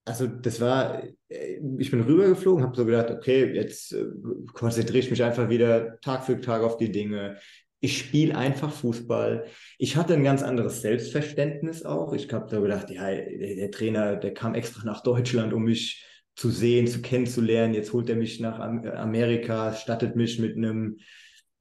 also 0.04 0.26
das 0.26 0.60
war, 0.60 1.02
ich 1.28 1.90
bin 1.90 2.00
rübergeflogen, 2.00 2.64
habe 2.64 2.76
so 2.76 2.84
gedacht, 2.84 3.10
okay, 3.10 3.52
jetzt 3.54 3.92
äh, 3.92 4.04
konzentriere 4.52 4.98
ich 4.98 5.10
mich 5.10 5.22
einfach 5.22 5.48
wieder 5.48 6.00
Tag 6.00 6.24
für 6.24 6.40
Tag 6.40 6.62
auf 6.62 6.76
die 6.76 6.90
Dinge. 6.90 7.38
Ich 7.80 7.98
spiele 7.98 8.36
einfach 8.36 8.72
Fußball. 8.72 9.46
Ich 9.78 9.96
hatte 9.96 10.14
ein 10.14 10.24
ganz 10.24 10.42
anderes 10.42 10.82
Selbstverständnis 10.82 11.84
auch. 11.84 12.12
Ich 12.12 12.32
habe 12.32 12.50
da 12.50 12.60
gedacht, 12.60 12.90
ja, 12.90 13.10
der, 13.10 13.70
Trainer, 13.70 14.16
der 14.16 14.34
kam 14.34 14.54
extra 14.54 14.84
nach 14.84 15.02
Deutschland, 15.02 15.52
um 15.52 15.64
mich 15.64 16.04
zu 16.34 16.50
sehen, 16.50 16.86
zu 16.86 17.00
kennenzulernen. 17.02 17.74
Jetzt 17.74 17.92
holt 17.92 18.08
er 18.08 18.16
mich 18.16 18.40
nach 18.40 18.58
Amerika, 18.58 19.72
stattet 19.72 20.16
mich 20.16 20.38
mit 20.38 20.56
einem 20.56 20.98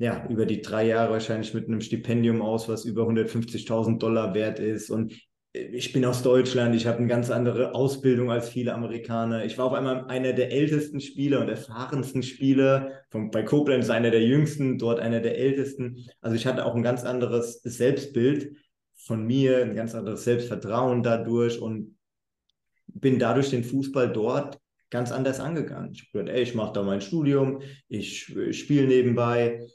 ja, 0.02 0.26
über 0.30 0.48
die 0.48 0.62
drei 0.62 0.88
Jahre 0.88 1.12
wahrscheinlich 1.12 1.54
mit 1.54 1.68
einem 1.68 1.80
Stipendium 1.80 2.42
aus, 2.42 2.68
was 2.68 2.86
über 2.86 3.04
150.000 3.04 4.00
Dollar 4.00 4.34
wert 4.34 4.60
ist. 4.60 4.90
Und 4.90 5.14
ich 5.54 5.94
bin 5.94 6.06
aus 6.06 6.24
Deutschland, 6.24 6.76
ich 6.76 6.88
habe 6.88 6.98
eine 6.98 7.08
ganz 7.08 7.30
andere 7.30 7.76
Ausbildung 7.76 8.32
als 8.32 8.50
viele 8.50 8.74
Amerikaner. 8.74 9.46
Ich 9.46 9.60
war 9.60 9.66
auf 9.66 9.74
einmal 9.74 10.06
einer 10.06 10.34
der 10.34 10.52
ältesten 10.52 11.02
Spieler 11.02 11.42
und 11.42 11.50
erfahrensten 11.50 12.24
Spieler. 12.24 13.04
Von, 13.12 13.30
bei 13.30 13.44
Koblenz 13.44 13.92
einer 13.92 14.10
der 14.10 14.24
jüngsten, 14.24 14.80
dort 14.80 15.00
einer 15.00 15.20
der 15.20 15.38
ältesten. 15.38 16.04
Also 16.20 16.36
ich 16.36 16.48
hatte 16.48 16.66
auch 16.66 16.74
ein 16.74 16.82
ganz 16.82 17.04
anderes 17.04 17.62
Selbstbild 17.62 18.56
von 18.96 19.24
mir, 19.28 19.62
ein 19.62 19.76
ganz 19.76 19.94
anderes 19.94 20.24
Selbstvertrauen 20.24 21.04
dadurch 21.04 21.62
und 21.62 21.96
bin 22.88 23.20
dadurch 23.20 23.52
den 23.52 23.64
Fußball 23.64 24.12
dort 24.12 24.61
ganz 24.92 25.12
anders 25.12 25.40
angegangen. 25.40 25.92
Ich 25.94 26.02
habe 26.02 26.12
gesagt, 26.12 26.30
ey, 26.38 26.44
ich 26.44 26.54
mache 26.54 26.74
da 26.74 26.84
mein 26.84 27.02
Studium, 27.02 27.62
ich, 27.88 28.36
spiele 28.52 28.88
nebenbei, 28.88 29.66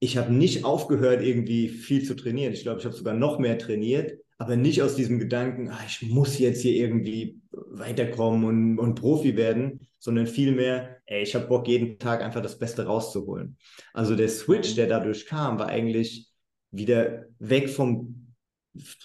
ich 0.00 0.16
habe 0.16 0.32
nicht 0.32 0.64
aufgehört, 0.64 1.22
irgendwie 1.22 1.68
viel 1.68 2.04
zu 2.04 2.14
trainieren. 2.14 2.52
Ich 2.52 2.64
glaube, 2.64 2.80
ich 2.80 2.84
habe 2.84 2.94
sogar 2.94 3.14
noch 3.14 3.38
mehr 3.38 3.56
trainiert, 3.56 4.18
aber 4.36 4.56
nicht 4.56 4.82
aus 4.82 4.96
diesem 4.96 5.20
Gedanken, 5.20 5.68
ah, 5.68 5.78
ich 5.86 6.02
muss 6.02 6.38
jetzt 6.40 6.60
hier 6.60 6.74
irgendwie 6.74 7.40
weiterkommen 7.52 8.44
und, 8.44 8.78
und 8.80 8.96
Profi 8.96 9.36
werden, 9.36 9.86
sondern 10.00 10.26
vielmehr, 10.26 10.96
ey, 11.06 11.22
ich 11.22 11.36
habe 11.36 11.46
Bock, 11.46 11.68
jeden 11.68 12.00
Tag 12.00 12.20
einfach 12.20 12.42
das 12.42 12.58
Beste 12.58 12.84
rauszuholen. 12.84 13.56
Also 13.94 14.16
der 14.16 14.28
Switch, 14.28 14.74
der 14.74 14.88
dadurch 14.88 15.26
kam, 15.26 15.60
war 15.60 15.68
eigentlich 15.68 16.28
wieder 16.72 17.26
weg 17.38 17.70
vom, 17.70 18.34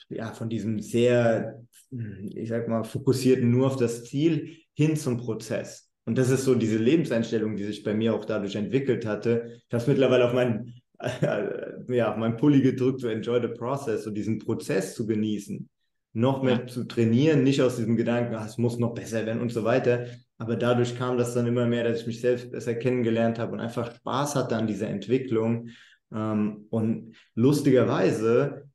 ja, 0.10 0.34
von 0.34 0.50
diesem 0.50 0.80
sehr, 0.80 1.64
ich 1.92 2.50
sag 2.50 2.68
mal, 2.68 2.84
fokussierten 2.84 3.52
nur 3.52 3.68
auf 3.68 3.76
das 3.76 4.06
Ziel 4.06 4.58
hin 4.78 4.96
zum 4.96 5.18
Prozess. 5.18 5.90
Und 6.06 6.18
das 6.18 6.30
ist 6.30 6.46
so 6.46 6.56
diese 6.56 6.78
Lebenseinstellung, 6.78 7.58
die 7.58 7.66
sich 7.66 7.84
bei 7.84 7.94
mir 7.94 8.14
auch 8.14 8.24
dadurch 8.24 8.56
entwickelt 8.56 9.06
hatte. 9.06 9.52
Ich 9.58 9.74
habe 9.74 9.82
es 9.82 9.88
mittlerweile 9.88 10.26
auf 10.26 10.34
meinen 10.34 10.74
ja, 11.90 12.16
mein 12.18 12.38
Pulli 12.38 12.62
gedrückt, 12.62 13.02
to 13.02 13.08
enjoy 13.08 13.42
the 13.42 13.48
process, 13.48 14.04
so 14.04 14.12
diesen 14.12 14.40
Prozess 14.40 14.96
zu 14.96 15.06
genießen, 15.06 15.70
noch 16.14 16.42
mehr 16.42 16.62
ja. 16.62 16.68
zu 16.68 16.86
trainieren, 16.86 17.44
nicht 17.44 17.62
aus 17.62 17.76
diesem 17.76 17.98
Gedanken, 17.98 18.36
ach, 18.36 18.48
es 18.48 18.58
muss 18.58 18.80
noch 18.80 18.94
besser 18.94 19.26
werden 19.26 19.42
und 19.42 19.52
so 19.52 19.64
weiter. 19.64 20.08
Aber 20.40 20.56
dadurch 20.56 20.98
kam 20.98 21.18
das 21.18 21.34
dann 21.34 21.48
immer 21.48 21.66
mehr, 21.66 21.84
dass 21.84 22.02
ich 22.02 22.08
mich 22.08 22.22
selbst 22.22 22.52
besser 22.52 22.76
kennengelernt 22.76 23.40
habe 23.40 23.54
und 23.54 23.60
einfach 23.60 23.96
Spaß 23.96 24.36
hatte 24.36 24.56
an 24.56 24.68
dieser 24.68 24.88
Entwicklung. 24.88 25.70
Ähm, 26.14 26.68
und 26.70 27.16
lustigerweise 27.36 28.67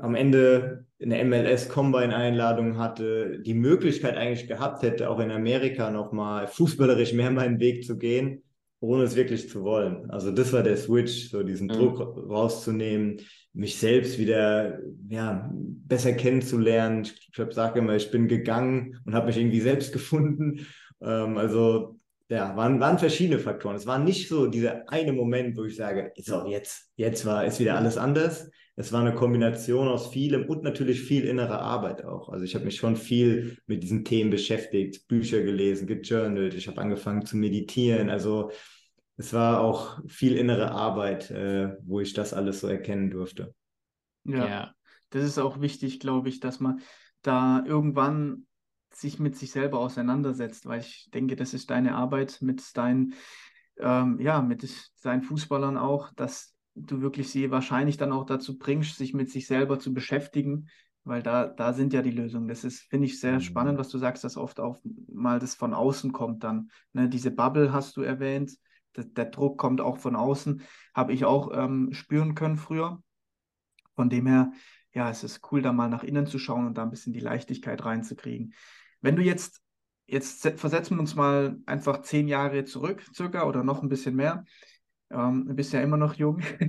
am 0.00 0.14
Ende 0.14 0.86
eine 1.02 1.24
MLS-Combine-Einladung 1.24 2.78
hatte, 2.78 3.40
die 3.40 3.54
Möglichkeit 3.54 4.16
eigentlich 4.16 4.48
gehabt 4.48 4.82
hätte, 4.82 5.10
auch 5.10 5.18
in 5.18 5.30
Amerika 5.30 5.90
nochmal 5.90 6.46
fußballerisch 6.46 7.12
mehr 7.12 7.30
meinen 7.30 7.58
Weg 7.58 7.84
zu 7.84 7.98
gehen, 7.98 8.42
ohne 8.80 9.02
es 9.02 9.16
wirklich 9.16 9.48
zu 9.48 9.62
wollen. 9.64 10.10
Also 10.10 10.30
das 10.30 10.52
war 10.52 10.62
der 10.62 10.76
Switch, 10.76 11.30
so 11.30 11.42
diesen 11.42 11.66
mhm. 11.66 11.72
Druck 11.72 12.00
rauszunehmen, 12.00 13.20
mich 13.52 13.78
selbst 13.78 14.18
wieder 14.18 14.78
ja, 15.08 15.50
besser 15.52 16.12
kennenzulernen. 16.12 17.02
Ich, 17.02 17.30
ich 17.32 17.54
sage 17.54 17.80
immer, 17.80 17.96
ich 17.96 18.10
bin 18.10 18.28
gegangen 18.28 19.00
und 19.04 19.14
habe 19.14 19.26
mich 19.26 19.36
irgendwie 19.36 19.60
selbst 19.60 19.92
gefunden. 19.92 20.66
Ähm, 21.02 21.36
also 21.36 21.98
ja, 22.28 22.56
waren, 22.56 22.80
waren 22.80 22.98
verschiedene 22.98 23.38
Faktoren. 23.38 23.76
Es 23.76 23.86
war 23.86 23.98
nicht 23.98 24.28
so 24.28 24.46
dieser 24.46 24.88
eine 24.90 25.12
Moment, 25.12 25.56
wo 25.56 25.64
ich 25.64 25.76
sage, 25.76 26.12
so 26.16 26.46
jetzt, 26.46 26.90
jetzt 26.96 27.24
war 27.24 27.44
ist 27.44 27.60
wieder 27.60 27.76
alles 27.76 27.96
anders, 27.96 28.50
es 28.78 28.92
war 28.92 29.00
eine 29.00 29.14
Kombination 29.14 29.88
aus 29.88 30.08
vielem 30.08 30.44
und 30.48 30.62
natürlich 30.62 31.00
viel 31.00 31.24
innere 31.24 31.60
Arbeit 31.60 32.04
auch. 32.04 32.28
Also 32.28 32.44
ich 32.44 32.54
habe 32.54 32.66
mich 32.66 32.76
schon 32.76 32.94
viel 32.94 33.56
mit 33.66 33.82
diesen 33.82 34.04
Themen 34.04 34.30
beschäftigt, 34.30 35.08
Bücher 35.08 35.42
gelesen, 35.42 35.86
gejournalt, 35.86 36.52
ich 36.54 36.68
habe 36.68 36.80
angefangen 36.82 37.24
zu 37.24 37.38
meditieren. 37.38 38.10
Also 38.10 38.50
es 39.16 39.32
war 39.32 39.60
auch 39.60 39.98
viel 40.06 40.36
innere 40.36 40.72
Arbeit, 40.72 41.30
äh, 41.30 41.74
wo 41.84 42.00
ich 42.00 42.12
das 42.12 42.34
alles 42.34 42.60
so 42.60 42.68
erkennen 42.68 43.10
durfte. 43.10 43.54
Ja, 44.24 44.46
ja, 44.46 44.74
das 45.08 45.24
ist 45.24 45.38
auch 45.38 45.60
wichtig, 45.62 45.98
glaube 45.98 46.28
ich, 46.28 46.40
dass 46.40 46.60
man 46.60 46.80
da 47.22 47.64
irgendwann 47.64 48.46
sich 48.92 49.18
mit 49.18 49.36
sich 49.36 49.52
selber 49.52 49.78
auseinandersetzt, 49.78 50.66
weil 50.66 50.80
ich 50.80 51.08
denke, 51.14 51.34
das 51.34 51.54
ist 51.54 51.70
deine 51.70 51.94
Arbeit 51.94 52.38
mit 52.42 52.76
deinen, 52.76 53.14
ähm, 53.78 54.20
ja, 54.20 54.42
mit 54.42 54.68
deinen 55.02 55.22
Fußballern 55.22 55.78
auch, 55.78 56.12
dass 56.14 56.55
du 56.76 57.00
wirklich 57.00 57.30
sie 57.30 57.50
wahrscheinlich 57.50 57.96
dann 57.96 58.12
auch 58.12 58.24
dazu 58.24 58.58
bringst, 58.58 58.96
sich 58.96 59.14
mit 59.14 59.30
sich 59.30 59.46
selber 59.46 59.78
zu 59.78 59.92
beschäftigen, 59.94 60.68
weil 61.04 61.22
da, 61.22 61.46
da 61.46 61.72
sind 61.72 61.92
ja 61.92 62.02
die 62.02 62.10
Lösungen. 62.10 62.48
Das 62.48 62.64
ist, 62.64 62.82
finde 62.82 63.06
ich, 63.06 63.18
sehr 63.20 63.34
mhm. 63.34 63.40
spannend, 63.40 63.78
was 63.78 63.88
du 63.88 63.98
sagst, 63.98 64.24
dass 64.24 64.36
oft 64.36 64.60
auch 64.60 64.78
mal 65.08 65.38
das 65.38 65.54
von 65.54 65.72
außen 65.72 66.12
kommt 66.12 66.44
dann. 66.44 66.70
Ne, 66.92 67.08
diese 67.08 67.30
Bubble 67.30 67.72
hast 67.72 67.96
du 67.96 68.02
erwähnt, 68.02 68.56
der, 68.96 69.04
der 69.04 69.26
Druck 69.26 69.58
kommt 69.58 69.80
auch 69.80 69.98
von 69.98 70.16
außen, 70.16 70.62
habe 70.94 71.12
ich 71.12 71.24
auch 71.24 71.50
ähm, 71.56 71.92
spüren 71.92 72.34
können 72.34 72.56
früher. 72.56 73.02
Von 73.94 74.10
dem 74.10 74.26
her, 74.26 74.52
ja, 74.92 75.08
es 75.10 75.24
ist 75.24 75.40
cool, 75.50 75.62
da 75.62 75.72
mal 75.72 75.88
nach 75.88 76.02
innen 76.02 76.26
zu 76.26 76.38
schauen 76.38 76.66
und 76.66 76.76
da 76.76 76.82
ein 76.82 76.90
bisschen 76.90 77.12
die 77.12 77.20
Leichtigkeit 77.20 77.84
reinzukriegen. 77.84 78.52
Wenn 79.00 79.16
du 79.16 79.22
jetzt, 79.22 79.62
jetzt 80.06 80.46
versetzen 80.56 80.96
wir 80.96 81.00
uns 81.00 81.14
mal 81.14 81.58
einfach 81.66 82.02
zehn 82.02 82.28
Jahre 82.28 82.64
zurück, 82.64 83.04
circa, 83.14 83.44
oder 83.44 83.62
noch 83.62 83.82
ein 83.82 83.88
bisschen 83.88 84.16
mehr. 84.16 84.44
Ähm, 85.10 85.46
du 85.46 85.54
bist 85.54 85.72
ja 85.72 85.80
immer 85.80 85.96
noch 85.96 86.14
jung. 86.14 86.38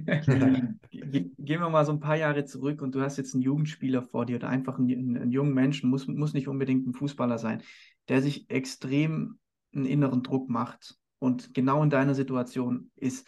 Gehen 0.91 1.61
wir 1.61 1.69
mal 1.69 1.85
so 1.85 1.91
ein 1.91 1.99
paar 1.99 2.17
Jahre 2.17 2.45
zurück 2.45 2.81
und 2.81 2.93
du 2.93 3.01
hast 3.01 3.17
jetzt 3.17 3.33
einen 3.33 3.43
Jugendspieler 3.43 4.03
vor 4.03 4.25
dir 4.25 4.35
oder 4.35 4.49
einfach 4.49 4.77
einen, 4.77 5.17
einen, 5.17 5.31
jungen 5.31 5.53
Menschen, 5.53 5.89
muss, 5.89 6.07
muss 6.07 6.33
nicht 6.33 6.47
unbedingt 6.47 6.87
ein 6.87 6.93
Fußballer 6.93 7.37
sein, 7.37 7.63
der 8.09 8.21
sich 8.21 8.49
extrem 8.49 9.39
einen 9.73 9.85
inneren 9.85 10.23
Druck 10.23 10.49
macht 10.49 10.95
und 11.19 11.53
genau 11.53 11.81
in 11.83 11.89
deiner 11.89 12.15
Situation 12.15 12.91
ist. 12.95 13.27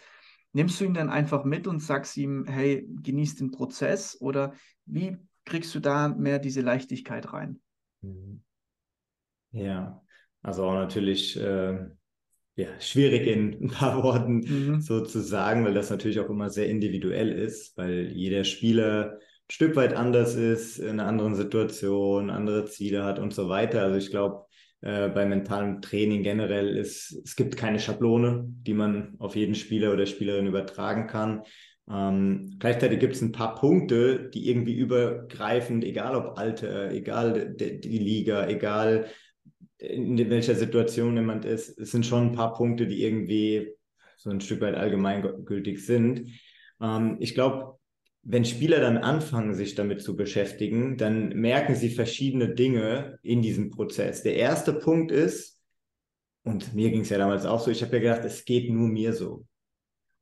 Nimmst 0.52 0.80
du 0.80 0.86
ihn 0.86 0.94
dann 0.94 1.10
einfach 1.10 1.44
mit 1.44 1.68
und 1.68 1.80
sagst 1.80 2.18
ihm, 2.18 2.46
hey, 2.46 2.88
genieß 3.04 3.36
den 3.36 3.52
Prozess 3.52 4.20
oder 4.20 4.54
wie 4.86 5.18
kriegst 5.46 5.74
du 5.76 5.80
da 5.80 6.10
mehr 6.10 6.40
diese 6.40 6.62
Leichtigkeit 6.62 7.34
rein? 7.34 7.60
Mhm. 8.02 8.42
Ja, 9.52 10.02
also 10.42 10.66
auch 10.66 10.74
natürlich 10.74 11.40
äh, 11.40 11.90
ja, 12.60 12.68
schwierig 12.82 13.26
in 13.26 13.58
ein 13.64 13.70
paar 13.70 14.04
Worten 14.04 14.40
mhm. 14.40 14.82
so 14.82 15.02
zu 15.02 15.22
sagen, 15.22 15.64
weil 15.64 15.74
das 15.74 15.90
natürlich 15.90 16.20
auch 16.20 16.30
immer 16.30 16.50
sehr 16.50 16.68
individuell 16.68 17.32
ist, 17.32 17.78
weil 17.78 18.12
jeder 18.12 18.44
Spieler 18.44 19.14
ein 19.14 19.52
Stück 19.52 19.78
weit 19.78 19.94
anders 19.94 20.36
ist, 20.36 20.78
in 20.78 21.00
einer 21.00 21.08
anderen 21.08 21.36
Situation, 21.36 22.30
andere 22.30 22.66
Ziele 22.66 23.06
hat 23.06 23.18
und 23.18 23.34
so 23.34 23.48
weiter. 23.48 23.84
Also 23.84 23.98
ich 23.98 24.12
glaube, 24.12 24.46
äh, 24.82 25.08
bei 25.08 25.26
mentalem 25.26 25.82
Training 25.82 26.22
generell 26.22 26.76
ist, 26.76 27.22
es 27.24 27.38
gibt 27.38 27.56
keine 27.56 27.80
Schablone, 27.80 28.44
die 28.46 28.74
man 28.74 29.16
auf 29.20 29.38
jeden 29.38 29.56
Spieler 29.56 29.94
oder 29.94 30.06
Spielerin 30.06 30.48
übertragen 30.48 31.08
kann. 31.08 31.44
Ähm, 31.90 32.58
gleichzeitig 32.60 33.00
gibt 33.00 33.16
es 33.16 33.22
ein 33.22 33.32
paar 33.32 33.56
Punkte, 33.56 34.30
die 34.30 34.50
irgendwie 34.50 34.76
übergreifend, 34.76 35.86
egal 35.86 36.16
ob 36.16 36.38
Alter, 36.38 36.92
egal 36.92 37.56
die 37.56 37.98
Liga, 37.98 38.48
egal 38.48 39.08
in 39.80 40.30
welcher 40.30 40.56
Situation 40.56 41.16
jemand 41.16 41.46
ist, 41.46 41.78
es 41.80 41.92
sind 41.92 42.06
schon 42.06 42.28
ein 42.28 42.36
paar 42.36 42.54
Punkte, 42.54 42.86
die 42.86 43.04
irgendwie 43.04 43.74
so 44.18 44.30
ein 44.30 44.42
Stück 44.42 44.62
weit 44.62 44.76
allgemeingültig 44.76 45.86
sind. 45.86 46.30
Ähm, 46.82 47.18
ich 47.20 47.34
glaube, 47.34 47.80
wenn 48.24 48.44
Spieler 48.44 48.82
dann 48.82 48.98
anfangen, 48.98 49.54
sich 49.54 49.76
damit 49.76 50.02
zu 50.02 50.16
beschäftigen, 50.18 50.98
dann 50.98 51.30
merken 51.30 51.76
sie 51.76 51.90
verschiedene 51.90 52.54
Dinge 52.54 53.18
in 53.24 53.42
diesem 53.42 53.70
Prozess. 53.70 54.24
Der 54.24 54.36
erste 54.36 54.74
Punkt 54.74 55.12
ist, 55.12 55.58
und 56.44 56.74
mir 56.74 56.92
ging 56.92 57.02
es 57.02 57.10
ja 57.10 57.18
damals 57.18 57.46
auch 57.46 57.62
so, 57.62 57.72
ich 57.72 57.82
habe 57.82 57.96
ja 57.98 58.02
gedacht, 58.02 58.26
es 58.26 58.44
geht 58.44 58.70
nur 58.70 58.90
mir 58.90 59.14
so. 59.14 59.46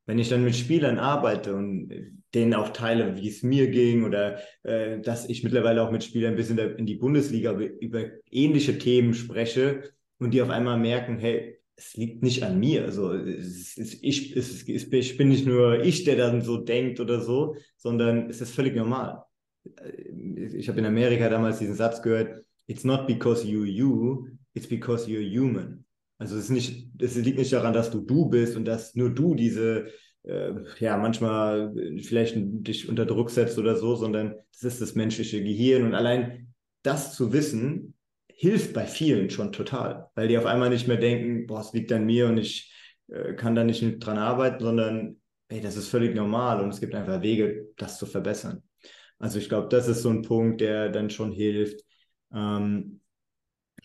Wenn 0.05 0.19
ich 0.19 0.29
dann 0.29 0.43
mit 0.43 0.55
Spielern 0.55 0.99
arbeite 0.99 1.55
und 1.55 2.16
denen 2.33 2.53
auch 2.53 2.69
teile, 2.69 3.15
wie 3.15 3.29
es 3.29 3.43
mir 3.43 3.69
ging 3.69 4.03
oder 4.03 4.39
äh, 4.63 4.99
dass 4.99 5.29
ich 5.29 5.43
mittlerweile 5.43 5.81
auch 5.81 5.91
mit 5.91 6.03
Spielern 6.03 6.35
bis 6.35 6.49
in, 6.49 6.57
der, 6.57 6.77
in 6.77 6.85
die 6.85 6.95
Bundesliga 6.95 7.57
über, 7.79 8.05
ähnliche 8.29 8.77
Themen 8.77 9.13
spreche 9.13 9.83
und 10.19 10.33
die 10.33 10.41
auf 10.41 10.49
einmal 10.49 10.77
merken, 10.77 11.19
hey, 11.19 11.57
es 11.75 11.95
liegt 11.95 12.23
nicht 12.23 12.43
an 12.43 12.59
mir. 12.59 12.83
Also 12.83 13.13
es 13.13 13.77
ist, 13.77 14.03
ich, 14.03 14.35
es 14.35 14.63
ist, 14.67 14.91
ich 14.93 15.17
bin 15.17 15.29
nicht 15.29 15.45
nur 15.45 15.81
ich, 15.83 16.03
der 16.03 16.15
dann 16.15 16.41
so 16.41 16.57
denkt 16.57 16.99
oder 16.99 17.21
so, 17.21 17.55
sondern 17.77 18.29
es 18.29 18.41
ist 18.41 18.53
völlig 18.53 18.75
normal. 18.75 19.23
Ich 20.53 20.67
habe 20.69 20.79
in 20.79 20.85
Amerika 20.85 21.29
damals 21.29 21.59
diesen 21.59 21.75
Satz 21.75 22.01
gehört, 22.01 22.43
it's 22.65 22.83
not 22.83 23.05
because 23.05 23.45
you 23.47 23.63
you, 23.63 24.27
it's 24.53 24.67
because 24.67 25.07
you're 25.07 25.21
human. 25.21 25.85
Also 26.17 26.35
es, 26.35 26.49
nicht, 26.49 26.89
es 26.99 27.15
liegt 27.15 27.37
nicht 27.37 27.53
daran, 27.53 27.73
dass 27.73 27.91
du 27.91 28.01
du 28.01 28.27
bist 28.27 28.55
und 28.55 28.65
dass 28.65 28.95
nur 28.95 29.11
du 29.11 29.35
diese 29.35 29.87
äh, 30.27 30.53
ja, 30.79 30.97
manchmal 30.97 31.73
vielleicht 32.01 32.35
dich 32.37 32.89
unter 32.89 33.05
Druck 33.05 33.29
setzt 33.29 33.57
oder 33.57 33.75
so, 33.75 33.95
sondern 33.95 34.35
das 34.51 34.63
ist 34.63 34.81
das 34.81 34.95
menschliche 34.95 35.43
Gehirn. 35.43 35.85
Und 35.85 35.95
allein 35.95 36.53
das 36.83 37.15
zu 37.15 37.33
wissen, 37.33 37.93
hilft 38.27 38.73
bei 38.73 38.85
vielen 38.85 39.29
schon 39.29 39.51
total, 39.51 40.09
weil 40.15 40.27
die 40.27 40.37
auf 40.37 40.45
einmal 40.45 40.69
nicht 40.69 40.87
mehr 40.87 40.97
denken, 40.97 41.47
boah, 41.47 41.61
es 41.61 41.73
liegt 41.73 41.91
an 41.91 42.05
mir 42.05 42.27
und 42.27 42.37
ich 42.37 42.71
äh, 43.07 43.33
kann 43.33 43.55
da 43.55 43.63
nicht 43.63 43.83
dran 43.99 44.17
arbeiten, 44.17 44.63
sondern 44.63 45.21
hey, 45.49 45.61
das 45.61 45.77
ist 45.77 45.87
völlig 45.87 46.15
normal 46.15 46.61
und 46.61 46.69
es 46.69 46.79
gibt 46.79 46.93
einfach 46.93 47.21
Wege, 47.21 47.69
das 47.77 47.97
zu 47.97 48.05
verbessern. 48.05 48.63
Also 49.17 49.39
ich 49.39 49.49
glaube, 49.49 49.69
das 49.69 49.87
ist 49.87 50.01
so 50.01 50.09
ein 50.09 50.21
Punkt, 50.21 50.61
der 50.61 50.89
dann 50.89 51.09
schon 51.09 51.31
hilft. 51.31 51.81
Ähm, 52.33 53.01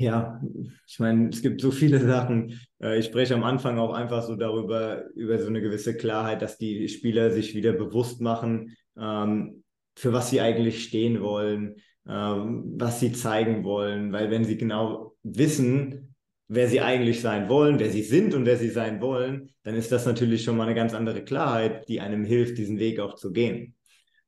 ja, 0.03 0.41
ich 0.87 0.99
meine, 0.99 1.29
es 1.29 1.43
gibt 1.43 1.61
so 1.61 1.71
viele 1.71 2.01
Sachen. 2.01 2.61
Äh, 2.81 2.99
ich 2.99 3.07
spreche 3.07 3.35
am 3.35 3.45
Anfang 3.45 3.79
auch 3.79 3.93
einfach 3.93 4.23
so 4.23 4.37
darüber, 4.37 5.05
über 5.15 5.39
so 5.39 5.49
eine 5.49 5.61
gewisse 5.61 5.97
Klarheit, 5.97 6.43
dass 6.43 6.59
die 6.59 6.89
Spieler 6.89 7.31
sich 7.31 7.55
wieder 7.55 7.73
bewusst 7.73 8.21
machen, 8.21 8.77
ähm, 8.99 9.63
für 9.97 10.13
was 10.13 10.31
sie 10.31 10.41
eigentlich 10.41 10.85
stehen 10.85 11.21
wollen, 11.23 11.77
ähm, 12.09 12.75
was 12.77 13.01
sie 13.01 13.13
zeigen 13.13 13.65
wollen. 13.65 14.13
Weil 14.13 14.31
wenn 14.31 14.45
sie 14.45 14.57
genau 14.57 15.15
wissen, 15.23 16.15
wer 16.49 16.69
sie 16.69 16.81
eigentlich 16.81 17.21
sein 17.21 17.49
wollen, 17.49 17.79
wer 17.79 17.91
sie 17.91 18.03
sind 18.03 18.35
und 18.35 18.45
wer 18.45 18.57
sie 18.57 18.71
sein 18.71 19.01
wollen, 19.01 19.51
dann 19.63 19.75
ist 19.75 19.93
das 19.93 20.05
natürlich 20.05 20.43
schon 20.43 20.57
mal 20.57 20.65
eine 20.65 20.75
ganz 20.75 20.95
andere 20.95 21.23
Klarheit, 21.25 21.89
die 21.89 22.01
einem 22.01 22.25
hilft, 22.25 22.59
diesen 22.59 22.79
Weg 22.79 22.99
auch 23.01 23.15
zu 23.15 23.33
gehen. 23.33 23.77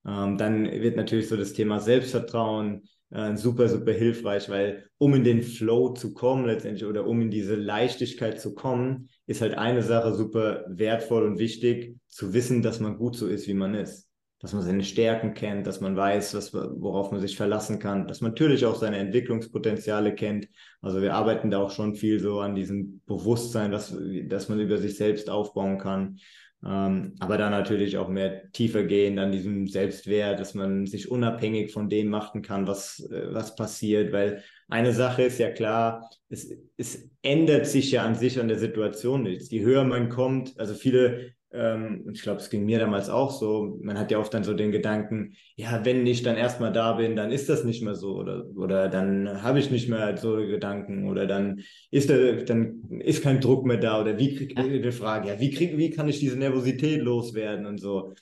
Ähm, 0.06 0.38
dann 0.38 0.70
wird 0.70 0.96
natürlich 0.96 1.28
so 1.28 1.36
das 1.36 1.52
Thema 1.52 1.80
Selbstvertrauen, 1.80 2.82
äh, 3.14 3.36
super, 3.36 3.68
super 3.68 3.92
hilfreich, 3.92 4.48
weil 4.48 4.90
um 4.98 5.14
in 5.14 5.24
den 5.24 5.42
Flow 5.42 5.94
zu 5.94 6.12
kommen 6.12 6.46
letztendlich 6.46 6.84
oder 6.84 7.06
um 7.06 7.20
in 7.22 7.30
diese 7.30 7.54
Leichtigkeit 7.54 8.40
zu 8.40 8.54
kommen, 8.54 9.08
ist 9.26 9.40
halt 9.40 9.54
eine 9.56 9.82
Sache 9.82 10.14
super 10.14 10.64
wertvoll 10.68 11.24
und 11.24 11.38
wichtig, 11.38 11.96
zu 12.08 12.34
wissen, 12.34 12.62
dass 12.62 12.80
man 12.80 12.98
gut 12.98 13.16
so 13.16 13.28
ist, 13.28 13.46
wie 13.46 13.54
man 13.54 13.74
ist. 13.74 14.10
Dass 14.40 14.52
man 14.52 14.62
seine 14.62 14.82
Stärken 14.82 15.32
kennt, 15.32 15.66
dass 15.66 15.80
man 15.80 15.96
weiß, 15.96 16.34
was, 16.34 16.52
worauf 16.52 17.12
man 17.12 17.20
sich 17.20 17.36
verlassen 17.36 17.78
kann, 17.78 18.06
dass 18.08 18.20
man 18.20 18.32
natürlich 18.32 18.66
auch 18.66 18.74
seine 18.74 18.98
Entwicklungspotenziale 18.98 20.14
kennt. 20.14 20.48
Also 20.82 21.00
wir 21.00 21.14
arbeiten 21.14 21.50
da 21.50 21.60
auch 21.60 21.70
schon 21.70 21.94
viel 21.94 22.18
so 22.20 22.40
an 22.40 22.54
diesem 22.54 23.00
Bewusstsein, 23.06 23.70
dass, 23.70 23.96
dass 24.26 24.48
man 24.48 24.60
über 24.60 24.76
sich 24.76 24.96
selbst 24.96 25.30
aufbauen 25.30 25.78
kann. 25.78 26.18
Ähm, 26.66 27.14
aber 27.18 27.36
dann 27.36 27.50
natürlich 27.50 27.98
auch 27.98 28.08
mehr 28.08 28.50
tiefer 28.52 28.84
gehen 28.84 29.18
an 29.18 29.32
diesem 29.32 29.68
Selbstwert, 29.68 30.40
dass 30.40 30.54
man 30.54 30.86
sich 30.86 31.10
unabhängig 31.10 31.72
von 31.72 31.90
dem 31.90 32.08
machen 32.08 32.40
kann, 32.40 32.66
was, 32.66 33.00
äh, 33.10 33.34
was 33.34 33.54
passiert. 33.54 34.12
Weil 34.12 34.42
eine 34.68 34.92
Sache 34.92 35.22
ist 35.24 35.38
ja 35.38 35.50
klar, 35.50 36.08
es, 36.30 36.50
es 36.76 37.10
ändert 37.22 37.66
sich 37.66 37.92
ja 37.92 38.04
an 38.04 38.14
sich 38.14 38.40
an 38.40 38.48
der 38.48 38.58
Situation 38.58 39.24
nichts. 39.24 39.50
Je 39.50 39.62
höher 39.62 39.84
man 39.84 40.08
kommt, 40.08 40.58
also 40.58 40.74
viele 40.74 41.32
ähm, 41.54 42.10
ich 42.12 42.22
glaube, 42.22 42.40
es 42.40 42.50
ging 42.50 42.64
mir 42.64 42.78
damals 42.78 43.08
auch 43.08 43.30
so, 43.30 43.78
man 43.80 43.98
hat 43.98 44.10
ja 44.10 44.18
oft 44.18 44.34
dann 44.34 44.44
so 44.44 44.54
den 44.54 44.72
Gedanken, 44.72 45.34
ja, 45.56 45.84
wenn 45.84 46.06
ich 46.06 46.22
dann 46.22 46.36
erstmal 46.36 46.72
da 46.72 46.94
bin, 46.94 47.14
dann 47.14 47.30
ist 47.30 47.48
das 47.48 47.64
nicht 47.64 47.82
mehr 47.82 47.94
so. 47.94 48.16
Oder, 48.16 48.44
oder 48.56 48.88
dann 48.88 49.42
habe 49.42 49.60
ich 49.60 49.70
nicht 49.70 49.88
mehr 49.88 50.16
so 50.16 50.36
Gedanken. 50.36 51.08
Oder 51.08 51.26
dann 51.26 51.60
ist 51.90 52.10
da, 52.10 52.16
dann 52.32 52.82
ist 53.00 53.22
kein 53.22 53.40
Druck 53.40 53.64
mehr 53.64 53.76
da. 53.76 54.00
Oder 54.00 54.18
wie 54.18 54.34
krieg 54.34 54.58
ich 54.58 54.82
die 54.82 54.92
Frage, 54.92 55.28
ja, 55.28 55.40
wie 55.40 55.50
krieg, 55.50 55.78
wie 55.78 55.90
kann 55.90 56.08
ich 56.08 56.18
diese 56.18 56.38
Nervosität 56.38 57.00
loswerden 57.00 57.66
und 57.66 57.78
so. 57.78 58.14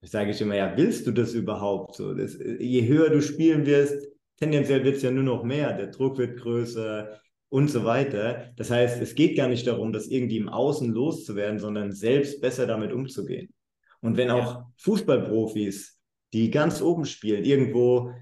Ich 0.00 0.10
sage 0.10 0.30
ich 0.30 0.40
immer, 0.40 0.56
ja, 0.56 0.76
willst 0.76 1.06
du 1.06 1.12
das 1.12 1.34
überhaupt 1.34 1.96
so? 1.96 2.14
Das, 2.14 2.38
je 2.58 2.86
höher 2.86 3.10
du 3.10 3.20
spielen 3.20 3.66
wirst, 3.66 4.08
tendenziell 4.38 4.84
wird 4.84 4.96
es 4.96 5.02
ja 5.02 5.10
nur 5.10 5.24
noch 5.24 5.42
mehr, 5.42 5.76
der 5.76 5.88
Druck 5.88 6.18
wird 6.18 6.38
größer, 6.38 7.20
und 7.48 7.68
so 7.68 7.84
weiter. 7.84 8.52
Das 8.56 8.70
heißt, 8.70 9.00
es 9.00 9.14
geht 9.14 9.36
gar 9.36 9.48
nicht 9.48 9.66
darum, 9.66 9.92
das 9.92 10.08
irgendwie 10.08 10.36
im 10.36 10.48
Außen 10.48 10.92
loszuwerden, 10.92 11.58
sondern 11.58 11.92
selbst 11.92 12.40
besser 12.40 12.66
damit 12.66 12.92
umzugehen. 12.92 13.52
Und 14.00 14.16
wenn 14.16 14.30
auch 14.30 14.64
Fußballprofis, 14.76 15.98
die 16.32 16.50
ganz 16.50 16.82
oben 16.82 17.04
spielen, 17.04 17.44
irgendwo, 17.44 18.12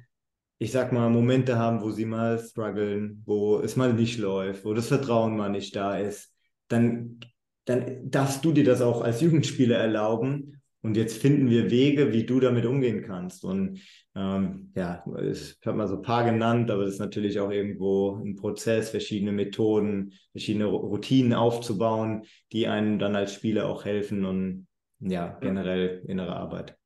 ich 0.58 0.72
sag 0.72 0.92
mal, 0.92 1.10
Momente 1.10 1.58
haben, 1.58 1.82
wo 1.82 1.90
sie 1.90 2.06
mal 2.06 2.38
strugglen, 2.38 3.22
wo 3.26 3.58
es 3.58 3.76
mal 3.76 3.92
nicht 3.92 4.18
läuft, 4.18 4.64
wo 4.64 4.74
das 4.74 4.88
Vertrauen 4.88 5.36
mal 5.36 5.50
nicht 5.50 5.74
da 5.76 5.98
ist, 5.98 6.32
dann, 6.68 7.20
dann 7.64 8.10
darfst 8.10 8.44
du 8.44 8.52
dir 8.52 8.64
das 8.64 8.80
auch 8.80 9.02
als 9.02 9.20
Jugendspieler 9.20 9.76
erlauben 9.76 10.62
und 10.86 10.96
jetzt 10.96 11.20
finden 11.20 11.50
wir 11.50 11.68
Wege, 11.68 12.12
wie 12.12 12.24
du 12.24 12.38
damit 12.38 12.64
umgehen 12.64 13.02
kannst. 13.02 13.44
Und 13.44 13.80
ähm, 14.14 14.70
ja, 14.76 15.04
ich 15.20 15.58
habe 15.66 15.76
mal 15.76 15.88
so 15.88 15.96
ein 15.96 16.02
paar 16.02 16.24
genannt, 16.24 16.70
aber 16.70 16.84
das 16.84 16.94
ist 16.94 17.00
natürlich 17.00 17.40
auch 17.40 17.50
irgendwo 17.50 18.22
ein 18.24 18.36
Prozess, 18.36 18.90
verschiedene 18.90 19.32
Methoden, 19.32 20.12
verschiedene 20.30 20.66
Routinen 20.66 21.34
aufzubauen, 21.34 22.22
die 22.52 22.68
einem 22.68 23.00
dann 23.00 23.16
als 23.16 23.34
Spieler 23.34 23.68
auch 23.68 23.84
helfen 23.84 24.24
und 24.24 24.68
ja, 25.00 25.36
generell 25.40 26.04
innere 26.06 26.36
Arbeit. 26.36 26.76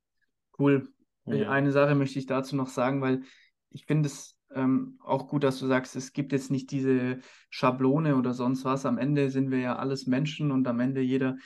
Cool. 0.59 0.89
Ja. 1.27 1.51
Eine 1.51 1.71
Sache 1.71 1.95
möchte 1.95 2.19
ich 2.19 2.25
dazu 2.25 2.57
noch 2.57 2.69
sagen, 2.69 3.03
weil 3.03 3.21
ich 3.69 3.85
finde 3.85 4.07
es 4.07 4.39
ähm, 4.55 4.99
auch 5.05 5.29
gut, 5.29 5.45
dass 5.45 5.61
du 5.61 5.67
sagst, 5.67 5.95
es 5.95 6.15
gibt 6.15 6.33
jetzt 6.33 6.51
nicht 6.51 6.71
diese 6.71 7.19
Schablone 7.51 8.17
oder 8.17 8.33
sonst 8.33 8.65
was. 8.65 8.87
Am 8.87 8.97
Ende 8.97 9.29
sind 9.29 9.51
wir 9.51 9.59
ja 9.59 9.77
alles 9.77 10.07
Menschen 10.07 10.51
und 10.53 10.67
am 10.67 10.81
Ende 10.81 11.03
jeder 11.03 11.37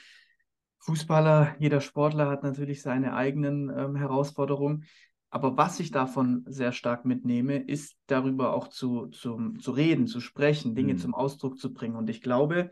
Fußballer, 0.85 1.55
jeder 1.57 1.81
Sportler 1.81 2.29
hat 2.29 2.43
natürlich 2.43 2.83
seine 2.83 3.15
eigenen 3.15 3.71
ähm, 3.75 3.95
Herausforderungen. 3.95 4.85
Aber 5.31 5.57
was 5.57 5.79
ich 5.79 5.89
davon 5.89 6.43
sehr 6.47 6.71
stark 6.71 7.05
mitnehme, 7.05 7.57
ist 7.57 7.97
darüber 8.05 8.53
auch 8.53 8.67
zu, 8.67 9.07
zu, 9.07 9.53
zu 9.59 9.71
reden, 9.71 10.05
zu 10.05 10.19
sprechen, 10.19 10.75
Dinge 10.75 10.93
mhm. 10.93 10.97
zum 10.99 11.15
Ausdruck 11.15 11.57
zu 11.57 11.73
bringen. 11.73 11.95
Und 11.95 12.09
ich 12.09 12.21
glaube, 12.21 12.69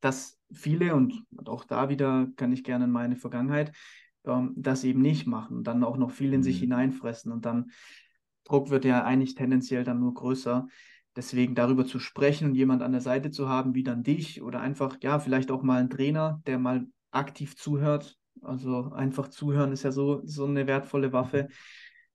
dass 0.00 0.38
viele, 0.50 0.94
und 0.94 1.22
auch 1.44 1.64
da 1.64 1.90
wieder 1.90 2.28
kann 2.36 2.50
ich 2.52 2.64
gerne 2.64 2.86
in 2.86 2.90
meine 2.90 3.16
Vergangenheit, 3.16 3.72
ähm, 4.24 4.54
das 4.56 4.82
eben 4.84 5.02
nicht 5.02 5.26
machen, 5.26 5.62
dann 5.62 5.84
auch 5.84 5.98
noch 5.98 6.12
viel 6.12 6.32
in 6.32 6.40
mhm. 6.40 6.44
sich 6.44 6.58
hineinfressen 6.60 7.30
und 7.30 7.44
dann 7.44 7.70
Druck 8.44 8.70
wird 8.70 8.86
ja 8.86 9.04
eigentlich 9.04 9.34
tendenziell 9.34 9.84
dann 9.84 10.00
nur 10.00 10.14
größer. 10.14 10.66
Deswegen 11.14 11.54
darüber 11.54 11.84
zu 11.84 11.98
sprechen 11.98 12.48
und 12.48 12.54
jemand 12.54 12.82
an 12.82 12.92
der 12.92 13.02
Seite 13.02 13.30
zu 13.30 13.50
haben, 13.50 13.74
wie 13.74 13.82
dann 13.82 14.02
dich 14.02 14.40
oder 14.40 14.60
einfach, 14.60 14.96
ja, 15.02 15.18
vielleicht 15.18 15.50
auch 15.50 15.62
mal 15.62 15.80
ein 15.80 15.90
Trainer, 15.90 16.40
der 16.46 16.58
mal 16.58 16.86
aktiv 17.10 17.56
zuhört. 17.56 18.16
Also 18.42 18.92
einfach 18.92 19.28
zuhören 19.28 19.72
ist 19.72 19.82
ja 19.82 19.92
so, 19.92 20.22
so 20.24 20.46
eine 20.46 20.66
wertvolle 20.66 21.12
Waffe. 21.12 21.48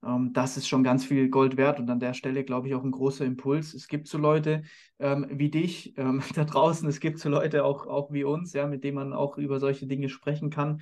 Ähm, 0.04 0.32
das 0.34 0.58
ist 0.58 0.68
schon 0.68 0.84
ganz 0.84 1.06
viel 1.06 1.30
Gold 1.30 1.58
wert 1.58 1.80
und 1.80 1.90
an 1.90 2.00
der 2.00 2.14
Stelle, 2.14 2.44
glaube 2.44 2.68
ich, 2.68 2.76
auch 2.76 2.84
ein 2.84 2.92
großer 2.92 3.26
Impuls. 3.26 3.74
Es 3.74 3.88
gibt 3.88 4.08
so 4.08 4.18
Leute 4.18 4.64
ähm, 5.00 5.28
wie 5.30 5.50
dich 5.50 5.98
ähm, 5.98 6.22
da 6.36 6.46
draußen, 6.46 6.88
es 6.90 7.00
gibt 7.00 7.20
so 7.20 7.30
Leute 7.30 7.64
auch, 7.64 7.88
auch 7.88 8.12
wie 8.12 8.24
uns, 8.24 8.54
ja, 8.54 8.68
mit 8.68 8.84
denen 8.84 8.96
man 8.96 9.14
auch 9.14 9.38
über 9.38 9.60
solche 9.60 9.88
Dinge 9.88 10.10
sprechen 10.10 10.50
kann. 10.50 10.82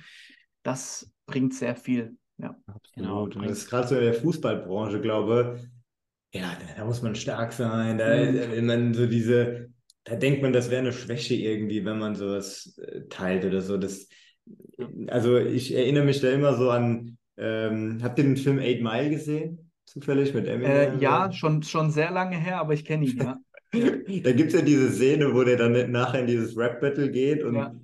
Das 0.62 1.12
bringt 1.26 1.54
sehr 1.54 1.76
viel. 1.76 2.16
Ja. 2.38 2.56
Absolut. 2.66 2.94
Genau. 2.94 3.22
Und 3.24 3.44
das 3.44 3.58
ist 3.58 3.70
gerade 3.70 3.88
so 3.88 3.96
in 3.96 4.02
der 4.02 4.14
Fußballbranche, 4.14 5.00
glaube 5.00 5.58
ich, 5.58 5.74
ja, 6.34 6.56
da 6.76 6.84
muss 6.84 7.00
man 7.00 7.14
stark 7.14 7.52
sein. 7.52 7.96
Da, 7.96 8.16
mhm. 8.16 8.34
wenn 8.50 8.66
man 8.66 8.94
so 8.94 9.06
diese, 9.06 9.70
da 10.04 10.16
denkt 10.16 10.42
man, 10.42 10.52
das 10.52 10.70
wäre 10.70 10.82
eine 10.82 10.92
Schwäche 10.92 11.34
irgendwie, 11.34 11.84
wenn 11.84 11.98
man 11.98 12.14
sowas 12.14 12.78
äh, 12.78 13.02
teilt 13.08 13.44
oder 13.44 13.62
so. 13.62 13.76
Das, 13.78 14.08
also 15.08 15.38
ich 15.38 15.74
erinnere 15.74 16.04
mich 16.04 16.20
da 16.20 16.30
immer 16.30 16.54
so 16.56 16.70
an, 16.70 17.16
ähm, 17.36 17.98
habt 18.02 18.18
ihr 18.18 18.24
den 18.24 18.36
Film 18.36 18.58
Eight 18.58 18.82
Mile 18.82 19.10
gesehen? 19.10 19.70
Zufällig 19.86 20.34
mit 20.34 20.46
Eminem? 20.46 20.70
Äh, 20.70 20.96
ja, 20.98 21.32
schon, 21.32 21.62
schon 21.62 21.90
sehr 21.90 22.10
lange 22.10 22.36
her, 22.36 22.58
aber 22.58 22.74
ich 22.74 22.84
kenne 22.84 23.06
ihn, 23.06 23.18
ja. 23.18 23.38
da 23.72 24.32
gibt 24.32 24.52
es 24.52 24.54
ja 24.54 24.62
diese 24.62 24.90
Szene, 24.90 25.34
wo 25.34 25.42
der 25.42 25.56
dann 25.56 25.90
nachher 25.90 26.20
in 26.20 26.26
dieses 26.26 26.56
Rap-Battle 26.56 27.10
geht 27.10 27.42
und 27.42 27.56
ja. 27.56 27.74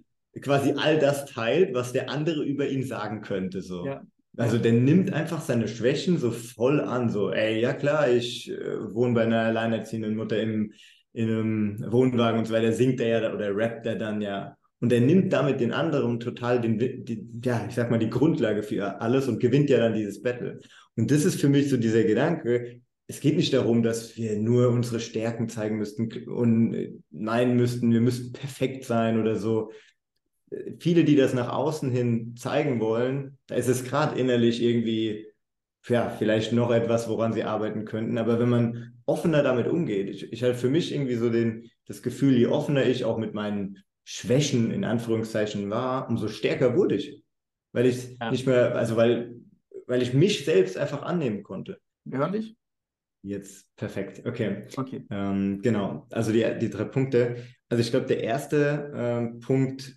quasi 0.40 0.74
all 0.76 0.98
das 0.98 1.26
teilt, 1.26 1.74
was 1.74 1.92
der 1.92 2.10
andere 2.10 2.44
über 2.44 2.68
ihn 2.68 2.84
sagen 2.84 3.22
könnte. 3.22 3.62
So. 3.62 3.86
Ja. 3.86 4.02
Also 4.36 4.58
der 4.58 4.72
nimmt 4.72 5.12
einfach 5.12 5.40
seine 5.40 5.68
Schwächen 5.68 6.18
so 6.18 6.30
voll 6.30 6.80
an, 6.80 7.10
so, 7.10 7.32
ey, 7.32 7.60
ja 7.60 7.72
klar, 7.72 8.08
ich 8.08 8.50
äh, 8.50 8.94
wohne 8.94 9.14
bei 9.14 9.22
einer 9.22 9.40
alleinerziehenden 9.40 10.14
Mutter 10.14 10.40
im 10.40 10.72
in 11.12 11.28
einem 11.28 11.92
Wohnwagen 11.92 12.38
und 12.38 12.46
so 12.46 12.54
weiter, 12.54 12.72
singt 12.72 13.00
er 13.00 13.22
ja 13.22 13.34
oder 13.34 13.54
rappt 13.54 13.86
er 13.86 13.96
dann 13.96 14.20
ja. 14.20 14.56
Und 14.80 14.92
er 14.92 15.00
nimmt 15.00 15.32
damit 15.32 15.60
den 15.60 15.72
anderen 15.72 16.20
total 16.20 16.60
den, 16.60 16.78
die, 16.78 17.28
ja, 17.44 17.66
ich 17.68 17.74
sag 17.74 17.90
mal, 17.90 17.98
die 17.98 18.08
Grundlage 18.08 18.62
für 18.62 19.00
alles 19.00 19.28
und 19.28 19.38
gewinnt 19.38 19.68
ja 19.68 19.78
dann 19.78 19.94
dieses 19.94 20.22
Battle. 20.22 20.58
Und 20.96 21.10
das 21.10 21.24
ist 21.24 21.40
für 21.40 21.48
mich 21.48 21.68
so 21.68 21.76
dieser 21.76 22.04
Gedanke, 22.04 22.80
es 23.10 23.18
geht 23.18 23.36
nicht 23.36 23.52
darum, 23.52 23.82
dass 23.82 24.16
wir 24.16 24.38
nur 24.38 24.68
unsere 24.68 25.00
Stärken 25.00 25.48
zeigen 25.48 25.78
müssten 25.78 26.28
und 26.28 27.02
nein 27.10 27.56
müssten, 27.56 27.92
wir 27.92 28.00
müssten 28.00 28.32
perfekt 28.32 28.84
sein 28.84 29.20
oder 29.20 29.34
so. 29.34 29.72
Viele, 30.78 31.02
die 31.02 31.16
das 31.16 31.34
nach 31.34 31.52
außen 31.52 31.90
hin 31.90 32.36
zeigen 32.36 32.78
wollen, 32.78 33.36
da 33.48 33.56
ist 33.56 33.68
es 33.68 33.82
gerade 33.82 34.18
innerlich 34.18 34.62
irgendwie 34.62 35.26
ja, 35.88 36.10
vielleicht 36.10 36.52
noch 36.52 36.70
etwas, 36.70 37.08
woran 37.08 37.32
sie 37.32 37.44
arbeiten 37.44 37.84
könnten. 37.84 38.18
Aber 38.18 38.38
wenn 38.38 38.48
man 38.48 39.02
offener 39.06 39.42
damit 39.42 39.66
umgeht, 39.66 40.08
ich, 40.08 40.32
ich 40.32 40.42
habe 40.42 40.54
für 40.54 40.68
mich 40.68 40.92
irgendwie 40.92 41.16
so 41.16 41.30
den, 41.30 41.70
das 41.86 42.02
Gefühl, 42.02 42.36
je 42.36 42.46
offener 42.46 42.84
ich 42.84 43.04
auch 43.04 43.18
mit 43.18 43.34
meinen 43.34 43.78
Schwächen 44.04 44.70
in 44.70 44.84
Anführungszeichen 44.84 45.70
war, 45.70 46.08
umso 46.08 46.28
stärker 46.28 46.76
wurde 46.76 46.96
ich. 46.96 47.22
Weil 47.72 47.86
ich 47.86 48.16
ja. 48.20 48.30
nicht 48.30 48.46
mehr, 48.46 48.74
also 48.74 48.96
weil, 48.96 49.36
weil 49.86 50.02
ich 50.02 50.12
mich 50.12 50.44
selbst 50.44 50.76
einfach 50.76 51.02
annehmen 51.02 51.42
konnte. 51.42 51.80
Wir 52.04 52.18
hören 52.18 52.32
dich? 52.32 52.56
Jetzt 53.22 53.74
perfekt. 53.76 54.26
Okay. 54.26 54.66
Okay. 54.76 55.06
Ähm, 55.10 55.60
genau. 55.62 56.06
Also 56.10 56.32
die, 56.32 56.44
die 56.58 56.70
drei 56.70 56.84
Punkte. 56.84 57.44
Also 57.68 57.82
ich 57.82 57.90
glaube, 57.90 58.06
der 58.06 58.22
erste 58.22 58.92
ähm, 58.94 59.40
Punkt 59.40 59.96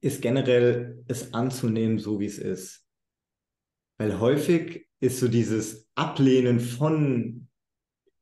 ist 0.00 0.22
generell, 0.22 1.02
es 1.08 1.32
anzunehmen, 1.34 1.98
so 1.98 2.20
wie 2.20 2.26
es 2.26 2.38
ist. 2.38 2.84
Weil 4.00 4.18
häufig 4.18 4.86
ist 5.00 5.20
so 5.20 5.28
dieses 5.28 5.86
Ablehnen 5.94 6.58
von, 6.58 7.48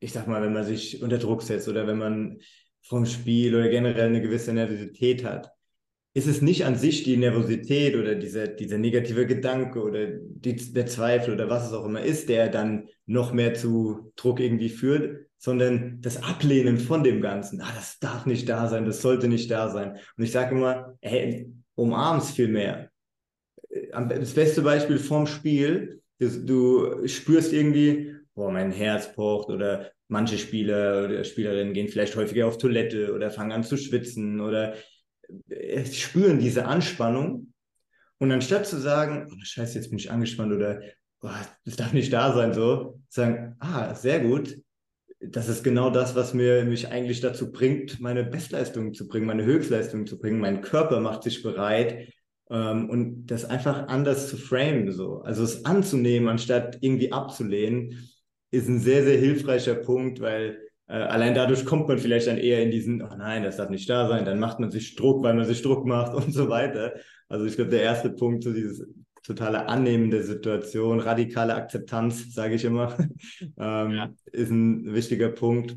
ich 0.00 0.12
sag 0.12 0.26
mal, 0.26 0.42
wenn 0.42 0.52
man 0.52 0.64
sich 0.64 1.00
unter 1.04 1.18
Druck 1.18 1.40
setzt 1.40 1.68
oder 1.68 1.86
wenn 1.86 1.98
man 1.98 2.38
vom 2.82 3.06
Spiel 3.06 3.54
oder 3.54 3.68
generell 3.68 4.08
eine 4.08 4.20
gewisse 4.20 4.52
Nervosität 4.52 5.22
hat, 5.22 5.52
ist 6.14 6.26
es 6.26 6.42
nicht 6.42 6.64
an 6.64 6.74
sich 6.74 7.04
die 7.04 7.16
Nervosität 7.16 7.94
oder 7.94 8.16
dieser, 8.16 8.48
dieser 8.48 8.76
negative 8.76 9.24
Gedanke 9.24 9.80
oder 9.80 10.08
die, 10.08 10.56
der 10.56 10.86
Zweifel 10.86 11.34
oder 11.34 11.48
was 11.48 11.68
es 11.68 11.72
auch 11.72 11.84
immer 11.84 12.02
ist, 12.02 12.28
der 12.28 12.48
dann 12.48 12.88
noch 13.06 13.32
mehr 13.32 13.54
zu 13.54 14.12
Druck 14.16 14.40
irgendwie 14.40 14.70
führt, 14.70 15.28
sondern 15.36 16.00
das 16.00 16.20
Ablehnen 16.24 16.78
von 16.78 17.04
dem 17.04 17.20
Ganzen. 17.20 17.60
Ah, 17.60 17.70
das 17.76 18.00
darf 18.00 18.26
nicht 18.26 18.48
da 18.48 18.68
sein, 18.68 18.84
das 18.84 19.00
sollte 19.00 19.28
nicht 19.28 19.48
da 19.48 19.70
sein. 19.70 19.96
Und 20.16 20.24
ich 20.24 20.32
sage 20.32 20.56
immer, 20.56 20.98
hey, 21.02 21.52
umarm's 21.76 22.32
viel 22.32 22.48
mehr 22.48 22.90
das 23.92 24.34
beste 24.34 24.62
Beispiel 24.62 24.98
vom 24.98 25.26
Spiel, 25.26 26.00
du, 26.18 26.28
du 26.44 27.08
spürst 27.08 27.52
irgendwie, 27.52 28.14
boah, 28.34 28.50
mein 28.50 28.70
Herz 28.72 29.12
pocht 29.14 29.48
oder 29.50 29.90
manche 30.08 30.38
Spieler 30.38 31.04
oder 31.04 31.24
Spielerinnen 31.24 31.74
gehen 31.74 31.88
vielleicht 31.88 32.16
häufiger 32.16 32.46
auf 32.46 32.58
Toilette 32.58 33.14
oder 33.14 33.30
fangen 33.30 33.52
an 33.52 33.64
zu 33.64 33.76
schwitzen 33.76 34.40
oder 34.40 34.74
äh, 35.48 35.84
spüren 35.84 36.38
diese 36.38 36.64
Anspannung. 36.64 37.52
Und 38.18 38.32
anstatt 38.32 38.66
zu 38.66 38.78
sagen, 38.78 39.28
oh, 39.30 39.36
scheiße, 39.40 39.78
jetzt 39.78 39.90
bin 39.90 39.98
ich 39.98 40.10
angespannt 40.10 40.52
oder 40.52 40.80
oh, 41.20 41.30
das 41.64 41.76
darf 41.76 41.92
nicht 41.92 42.12
da 42.12 42.34
sein, 42.34 42.52
so, 42.52 43.00
sagen, 43.08 43.54
ah, 43.60 43.94
sehr 43.94 44.20
gut, 44.20 44.56
das 45.20 45.48
ist 45.48 45.64
genau 45.64 45.90
das, 45.90 46.14
was 46.14 46.32
mir, 46.32 46.64
mich 46.64 46.88
eigentlich 46.88 47.20
dazu 47.20 47.50
bringt, 47.50 48.00
meine 48.00 48.24
Bestleistung 48.24 48.94
zu 48.94 49.08
bringen, 49.08 49.26
meine 49.26 49.44
Höchstleistung 49.44 50.06
zu 50.06 50.18
bringen. 50.18 50.40
Mein 50.40 50.60
Körper 50.60 51.00
macht 51.00 51.24
sich 51.24 51.42
bereit, 51.42 52.08
ähm, 52.50 52.88
und 52.88 53.26
das 53.26 53.44
einfach 53.44 53.88
anders 53.88 54.28
zu 54.28 54.36
framen, 54.36 54.90
so. 54.92 55.20
Also 55.20 55.42
es 55.42 55.64
anzunehmen, 55.64 56.28
anstatt 56.28 56.78
irgendwie 56.80 57.12
abzulehnen, 57.12 58.08
ist 58.50 58.68
ein 58.68 58.80
sehr, 58.80 59.04
sehr 59.04 59.18
hilfreicher 59.18 59.74
Punkt, 59.74 60.20
weil 60.20 60.58
äh, 60.86 60.94
allein 60.94 61.34
dadurch 61.34 61.64
kommt 61.66 61.88
man 61.88 61.98
vielleicht 61.98 62.26
dann 62.26 62.38
eher 62.38 62.62
in 62.62 62.70
diesen, 62.70 63.02
oh 63.02 63.14
nein, 63.16 63.42
das 63.42 63.56
darf 63.58 63.68
nicht 63.68 63.88
da 63.90 64.08
sein, 64.08 64.24
dann 64.24 64.38
macht 64.38 64.58
man 64.58 64.70
sich 64.70 64.96
Druck, 64.96 65.22
weil 65.22 65.34
man 65.34 65.44
sich 65.44 65.62
Druck 65.62 65.86
macht 65.86 66.14
und 66.14 66.32
so 66.32 66.48
weiter. 66.48 66.94
Also 67.28 67.44
ich 67.44 67.56
glaube, 67.56 67.70
der 67.70 67.82
erste 67.82 68.10
Punkt, 68.10 68.44
so 68.44 68.52
dieses 68.52 68.86
totale 69.22 69.66
Annehmen 69.68 70.10
der 70.10 70.22
Situation, 70.22 71.00
radikale 71.00 71.54
Akzeptanz, 71.54 72.32
sage 72.32 72.54
ich 72.54 72.64
immer, 72.64 72.96
ähm, 73.58 73.90
ja. 73.90 74.10
ist 74.32 74.50
ein 74.50 74.94
wichtiger 74.94 75.28
Punkt. 75.28 75.76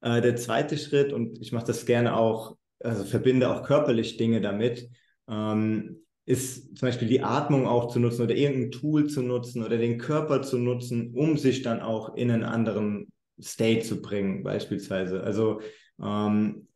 Äh, 0.00 0.22
der 0.22 0.36
zweite 0.36 0.78
Schritt, 0.78 1.12
und 1.12 1.38
ich 1.40 1.52
mache 1.52 1.66
das 1.66 1.84
gerne 1.84 2.16
auch, 2.16 2.56
also 2.82 3.04
verbinde 3.04 3.50
auch 3.50 3.62
körperlich 3.64 4.16
Dinge 4.16 4.40
damit, 4.40 4.88
ähm, 5.30 6.00
ist 6.26 6.76
zum 6.76 6.88
Beispiel 6.88 7.08
die 7.08 7.22
Atmung 7.22 7.66
auch 7.66 7.88
zu 7.88 7.98
nutzen 7.98 8.22
oder 8.22 8.34
irgendein 8.34 8.70
Tool 8.70 9.08
zu 9.08 9.22
nutzen 9.22 9.64
oder 9.64 9.78
den 9.78 9.98
Körper 9.98 10.42
zu 10.42 10.58
nutzen, 10.58 11.12
um 11.14 11.36
sich 11.36 11.62
dann 11.62 11.80
auch 11.80 12.14
in 12.16 12.30
einen 12.30 12.44
anderen 12.44 13.12
State 13.40 13.80
zu 13.80 14.00
bringen, 14.02 14.42
beispielsweise. 14.42 15.22
Also 15.22 15.60
ähm, 16.00 16.68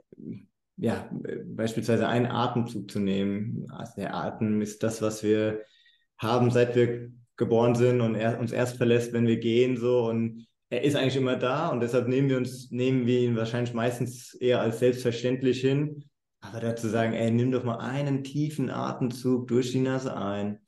ja, 0.76 1.08
beispielsweise 1.44 2.08
einen 2.08 2.26
Atemzug 2.26 2.90
zu 2.90 2.98
nehmen. 2.98 3.66
Also 3.70 3.92
der 3.96 4.14
Atem 4.14 4.60
ist 4.60 4.82
das, 4.82 5.02
was 5.02 5.22
wir 5.22 5.62
haben, 6.18 6.50
seit 6.50 6.74
wir 6.74 7.10
geboren 7.36 7.74
sind 7.74 8.00
und 8.00 8.14
er 8.14 8.38
uns 8.40 8.52
erst 8.52 8.76
verlässt, 8.76 9.12
wenn 9.12 9.26
wir 9.26 9.38
gehen, 9.38 9.76
so 9.76 10.08
und 10.08 10.46
er 10.70 10.82
ist 10.82 10.96
eigentlich 10.96 11.16
immer 11.16 11.36
da 11.36 11.68
und 11.68 11.80
deshalb 11.80 12.08
nehmen 12.08 12.28
wir 12.28 12.36
uns, 12.36 12.70
nehmen 12.70 13.06
wir 13.06 13.20
ihn 13.20 13.36
wahrscheinlich 13.36 13.74
meistens 13.74 14.34
eher 14.34 14.60
als 14.60 14.78
selbstverständlich 14.78 15.60
hin. 15.60 16.04
Aber 16.44 16.60
dazu 16.60 16.88
sagen, 16.88 17.14
ey, 17.14 17.30
nimm 17.30 17.52
doch 17.52 17.64
mal 17.64 17.78
einen 17.78 18.22
tiefen 18.22 18.68
Atemzug 18.68 19.48
durch 19.48 19.72
die 19.72 19.80
Nase 19.80 20.14
ein 20.14 20.58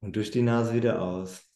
und 0.00 0.14
durch 0.14 0.30
die 0.30 0.42
Nase 0.42 0.74
wieder 0.74 1.02
aus. 1.02 1.48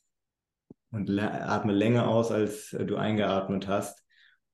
Und 0.90 1.10
atme 1.18 1.72
länger 1.72 2.08
aus, 2.08 2.32
als 2.32 2.70
du 2.70 2.96
eingeatmet 2.96 3.68
hast. 3.68 4.04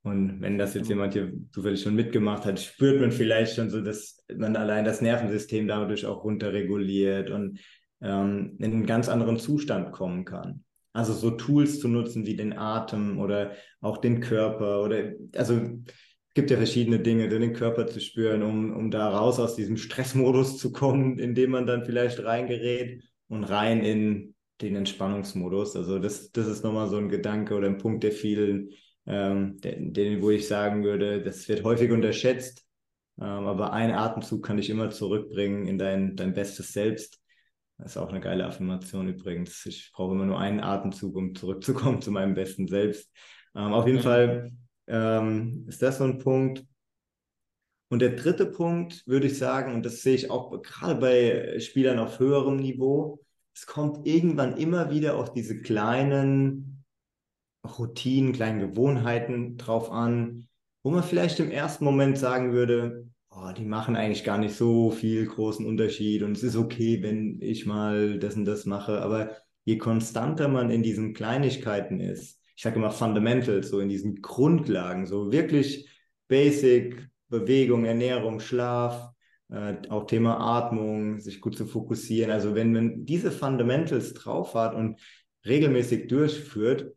Und 0.02 0.40
wenn 0.42 0.58
das 0.58 0.74
jetzt 0.74 0.88
jemand 0.88 1.14
hier 1.14 1.32
zufällig 1.52 1.82
schon 1.82 1.94
mitgemacht 1.94 2.44
hat, 2.44 2.60
spürt 2.60 3.00
man 3.00 3.12
vielleicht 3.12 3.54
schon 3.54 3.70
so, 3.70 3.80
dass 3.80 4.22
man 4.34 4.56
allein 4.56 4.84
das 4.84 5.00
Nervensystem 5.00 5.68
dadurch 5.68 6.04
auch 6.04 6.24
runterreguliert 6.24 7.30
und 7.30 7.60
ähm, 8.00 8.56
in 8.58 8.72
einen 8.72 8.86
ganz 8.86 9.08
anderen 9.08 9.38
Zustand 9.38 9.92
kommen 9.92 10.24
kann. 10.24 10.64
Also 10.92 11.12
so 11.14 11.30
Tools 11.30 11.80
zu 11.80 11.88
nutzen 11.88 12.26
wie 12.26 12.36
den 12.36 12.52
Atem 12.58 13.18
oder 13.20 13.52
auch 13.80 13.98
den 13.98 14.20
Körper 14.20 14.82
oder 14.82 15.12
also 15.36 15.78
gibt 16.34 16.50
ja 16.50 16.56
verschiedene 16.56 16.98
Dinge, 16.98 17.28
den 17.28 17.52
Körper 17.52 17.86
zu 17.86 18.00
spüren, 18.00 18.42
um, 18.42 18.74
um 18.74 18.90
da 18.90 19.08
raus 19.08 19.38
aus 19.38 19.54
diesem 19.54 19.76
Stressmodus 19.76 20.58
zu 20.58 20.72
kommen, 20.72 21.18
in 21.18 21.34
dem 21.34 21.50
man 21.50 21.66
dann 21.66 21.84
vielleicht 21.84 22.22
reingerät 22.24 23.02
und 23.28 23.44
rein 23.44 23.84
in 23.84 24.34
den 24.60 24.76
Entspannungsmodus. 24.76 25.76
Also 25.76 25.98
das, 25.98 26.30
das 26.32 26.46
ist 26.46 26.64
nochmal 26.64 26.88
so 26.88 26.96
ein 26.96 27.08
Gedanke 27.08 27.54
oder 27.54 27.66
ein 27.66 27.78
Punkt 27.78 28.02
der 28.04 28.12
vielen, 28.12 28.70
ähm, 29.06 29.60
den, 29.60 30.22
wo 30.22 30.30
ich 30.30 30.46
sagen 30.46 30.84
würde, 30.84 31.22
das 31.22 31.48
wird 31.48 31.64
häufig 31.64 31.90
unterschätzt, 31.90 32.64
ähm, 33.20 33.26
aber 33.26 33.72
ein 33.72 33.90
Atemzug 33.90 34.44
kann 34.44 34.56
dich 34.56 34.70
immer 34.70 34.90
zurückbringen 34.90 35.66
in 35.66 35.78
dein, 35.78 36.16
dein 36.16 36.32
bestes 36.32 36.72
Selbst. 36.72 37.20
Das 37.78 37.92
ist 37.92 37.96
auch 37.96 38.10
eine 38.10 38.20
geile 38.20 38.46
Affirmation 38.46 39.08
übrigens. 39.08 39.66
Ich 39.66 39.90
brauche 39.92 40.14
immer 40.14 40.26
nur 40.26 40.38
einen 40.38 40.60
Atemzug, 40.60 41.16
um 41.16 41.34
zurückzukommen 41.34 42.00
zu 42.00 42.12
meinem 42.12 42.34
besten 42.34 42.68
Selbst. 42.68 43.10
Ähm, 43.54 43.72
auf 43.72 43.86
jeden. 43.86 44.00
Fall 44.00 44.52
ähm, 44.86 45.66
ist 45.68 45.82
das 45.82 45.98
so 45.98 46.04
ein 46.04 46.18
Punkt. 46.18 46.64
Und 47.88 48.00
der 48.00 48.10
dritte 48.10 48.46
Punkt 48.46 49.06
würde 49.06 49.26
ich 49.26 49.36
sagen, 49.36 49.74
und 49.74 49.84
das 49.84 50.02
sehe 50.02 50.14
ich 50.14 50.30
auch 50.30 50.62
gerade 50.62 50.94
bei 50.94 51.60
Spielern 51.60 51.98
auf 51.98 52.18
höherem 52.18 52.56
Niveau, 52.56 53.20
es 53.54 53.66
kommt 53.66 54.06
irgendwann 54.06 54.56
immer 54.56 54.90
wieder 54.90 55.16
auf 55.16 55.32
diese 55.32 55.60
kleinen 55.60 56.84
Routinen, 57.66 58.32
kleinen 58.32 58.60
Gewohnheiten 58.60 59.56
drauf 59.56 59.90
an, 59.90 60.48
wo 60.82 60.90
man 60.90 61.02
vielleicht 61.02 61.38
im 61.38 61.50
ersten 61.50 61.84
Moment 61.84 62.18
sagen 62.18 62.52
würde, 62.52 63.06
oh, 63.30 63.52
die 63.56 63.64
machen 63.64 63.96
eigentlich 63.96 64.24
gar 64.24 64.38
nicht 64.38 64.56
so 64.56 64.90
viel 64.90 65.26
großen 65.26 65.64
Unterschied 65.64 66.22
und 66.22 66.36
es 66.36 66.42
ist 66.42 66.56
okay, 66.56 67.02
wenn 67.02 67.40
ich 67.40 67.66
mal 67.66 68.18
das 68.18 68.36
und 68.36 68.44
das 68.44 68.66
mache. 68.66 69.00
Aber 69.00 69.36
je 69.64 69.78
konstanter 69.78 70.48
man 70.48 70.70
in 70.70 70.82
diesen 70.82 71.14
Kleinigkeiten 71.14 72.00
ist, 72.00 72.41
ich 72.54 72.62
sage 72.62 72.76
immer 72.76 72.90
Fundamentals, 72.90 73.68
so 73.68 73.80
in 73.80 73.88
diesen 73.88 74.22
Grundlagen, 74.22 75.06
so 75.06 75.32
wirklich 75.32 75.88
Basic, 76.28 77.08
Bewegung, 77.28 77.84
Ernährung, 77.84 78.40
Schlaf, 78.40 79.10
äh, 79.50 79.76
auch 79.88 80.06
Thema 80.06 80.38
Atmung, 80.38 81.18
sich 81.18 81.40
gut 81.40 81.56
zu 81.56 81.66
fokussieren. 81.66 82.30
Also 82.30 82.54
wenn 82.54 82.72
man 82.72 83.04
diese 83.04 83.30
Fundamentals 83.30 84.14
drauf 84.14 84.54
hat 84.54 84.74
und 84.74 85.00
regelmäßig 85.44 86.08
durchführt, 86.08 86.94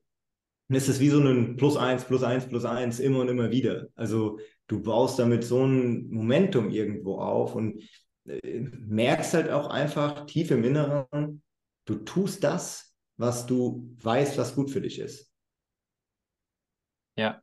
dann 0.67 0.77
ist 0.77 0.89
es 0.89 0.99
wie 0.99 1.09
so 1.09 1.19
ein 1.19 1.57
Plus 1.57 1.77
eins, 1.77 2.05
Plus 2.05 2.23
eins, 2.23 2.47
Plus 2.47 2.65
eins 2.65 2.99
immer 2.99 3.19
und 3.19 3.29
immer 3.29 3.51
wieder. 3.51 3.87
Also 3.95 4.39
du 4.67 4.81
baust 4.81 5.19
damit 5.19 5.43
so 5.43 5.65
ein 5.65 6.09
Momentum 6.09 6.69
irgendwo 6.69 7.19
auf 7.19 7.55
und 7.55 7.83
äh, 8.25 8.61
merkst 8.61 9.33
halt 9.33 9.49
auch 9.49 9.67
einfach 9.67 10.25
tief 10.25 10.51
im 10.51 10.63
Inneren, 10.63 11.41
du 11.85 11.95
tust 11.95 12.43
das, 12.43 12.95
was 13.17 13.45
du 13.45 13.95
weißt, 14.01 14.37
was 14.37 14.55
gut 14.55 14.71
für 14.71 14.81
dich 14.81 14.99
ist. 14.99 15.31
Ja, 17.15 17.41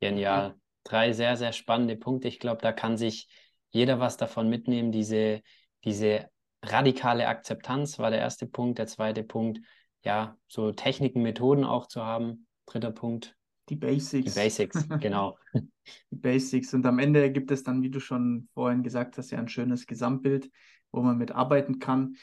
genial. 0.00 0.58
Drei 0.84 1.12
sehr, 1.12 1.36
sehr 1.36 1.52
spannende 1.52 1.96
Punkte. 1.96 2.28
Ich 2.28 2.38
glaube, 2.38 2.62
da 2.62 2.72
kann 2.72 2.96
sich 2.96 3.28
jeder 3.70 3.98
was 3.98 4.16
davon 4.16 4.48
mitnehmen. 4.48 4.92
Diese, 4.92 5.42
diese 5.84 6.28
radikale 6.62 7.28
Akzeptanz 7.28 7.98
war 7.98 8.10
der 8.10 8.20
erste 8.20 8.46
Punkt. 8.46 8.78
Der 8.78 8.86
zweite 8.86 9.24
Punkt, 9.24 9.60
ja, 10.02 10.36
so 10.48 10.72
Techniken, 10.72 11.22
Methoden 11.22 11.64
auch 11.64 11.86
zu 11.86 12.04
haben. 12.04 12.46
Dritter 12.66 12.92
Punkt, 12.92 13.36
die 13.68 13.76
Basics. 13.76 14.34
Die 14.34 14.40
Basics, 14.40 14.88
genau. 15.00 15.38
Die 15.54 16.16
Basics. 16.16 16.74
Und 16.74 16.86
am 16.86 16.98
Ende 16.98 17.30
gibt 17.32 17.50
es 17.50 17.62
dann, 17.62 17.82
wie 17.82 17.90
du 17.90 18.00
schon 18.00 18.48
vorhin 18.54 18.82
gesagt 18.82 19.18
hast, 19.18 19.30
ja 19.30 19.38
ein 19.38 19.48
schönes 19.48 19.86
Gesamtbild, 19.86 20.50
wo 20.92 21.02
man 21.02 21.18
mitarbeiten 21.18 21.78
kann. 21.78 22.16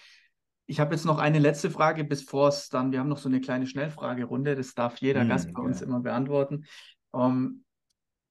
Ich 0.74 0.80
habe 0.80 0.96
jetzt 0.96 1.06
noch 1.06 1.20
eine 1.20 1.38
letzte 1.38 1.70
Frage, 1.70 2.04
bevor 2.04 2.48
es 2.48 2.68
dann, 2.68 2.92
wir 2.92 3.00
haben 3.00 3.08
noch 3.08 3.20
so 3.20 3.30
eine 3.30 3.40
kleine 3.40 3.68
Schnellfragerunde, 3.68 4.56
das 4.56 4.74
darf 4.74 4.98
jeder 4.98 5.22
hm, 5.22 5.30
Gast 5.30 5.54
bei 5.54 5.62
uns 5.62 5.84
immer 5.84 6.00
beantworten. 6.00 6.66
Ähm, 7.14 7.64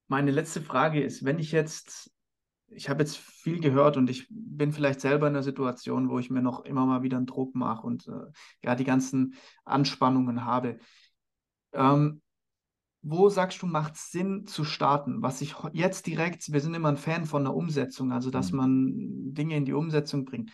meine 0.08 0.32
letzte 0.32 0.60
Frage 0.60 1.00
ist, 1.00 1.24
wenn 1.24 1.38
ich 1.38 1.52
jetzt, 1.52 2.10
ich 2.66 2.88
habe 2.88 3.04
jetzt 3.04 3.16
viel 3.16 3.60
gehört 3.60 3.96
und 3.96 4.10
ich 4.10 4.26
bin 4.28 4.72
vielleicht 4.72 5.00
selber 5.00 5.28
in 5.28 5.34
einer 5.34 5.44
Situation, 5.44 6.10
wo 6.10 6.18
ich 6.18 6.30
mir 6.30 6.42
noch 6.42 6.64
immer 6.64 6.84
mal 6.84 7.04
wieder 7.04 7.16
einen 7.16 7.26
Druck 7.26 7.54
mache 7.54 7.86
und 7.86 8.08
äh, 8.08 8.32
ja, 8.64 8.74
die 8.74 8.82
ganzen 8.82 9.34
Anspannungen 9.64 10.44
habe. 10.44 10.80
Ähm, 11.72 12.22
wo 13.02 13.28
sagst 13.28 13.62
du, 13.62 13.68
macht 13.68 13.94
es 13.94 14.10
Sinn 14.10 14.48
zu 14.48 14.64
starten? 14.64 15.22
Was 15.22 15.42
ich 15.42 15.54
jetzt 15.74 16.08
direkt, 16.08 16.52
wir 16.52 16.60
sind 16.60 16.74
immer 16.74 16.88
ein 16.88 16.96
Fan 16.96 17.24
von 17.24 17.44
der 17.44 17.54
Umsetzung, 17.54 18.10
also 18.10 18.30
dass 18.30 18.50
mhm. 18.50 18.56
man 18.56 18.92
Dinge 19.32 19.56
in 19.56 19.64
die 19.64 19.74
Umsetzung 19.74 20.24
bringt. 20.24 20.50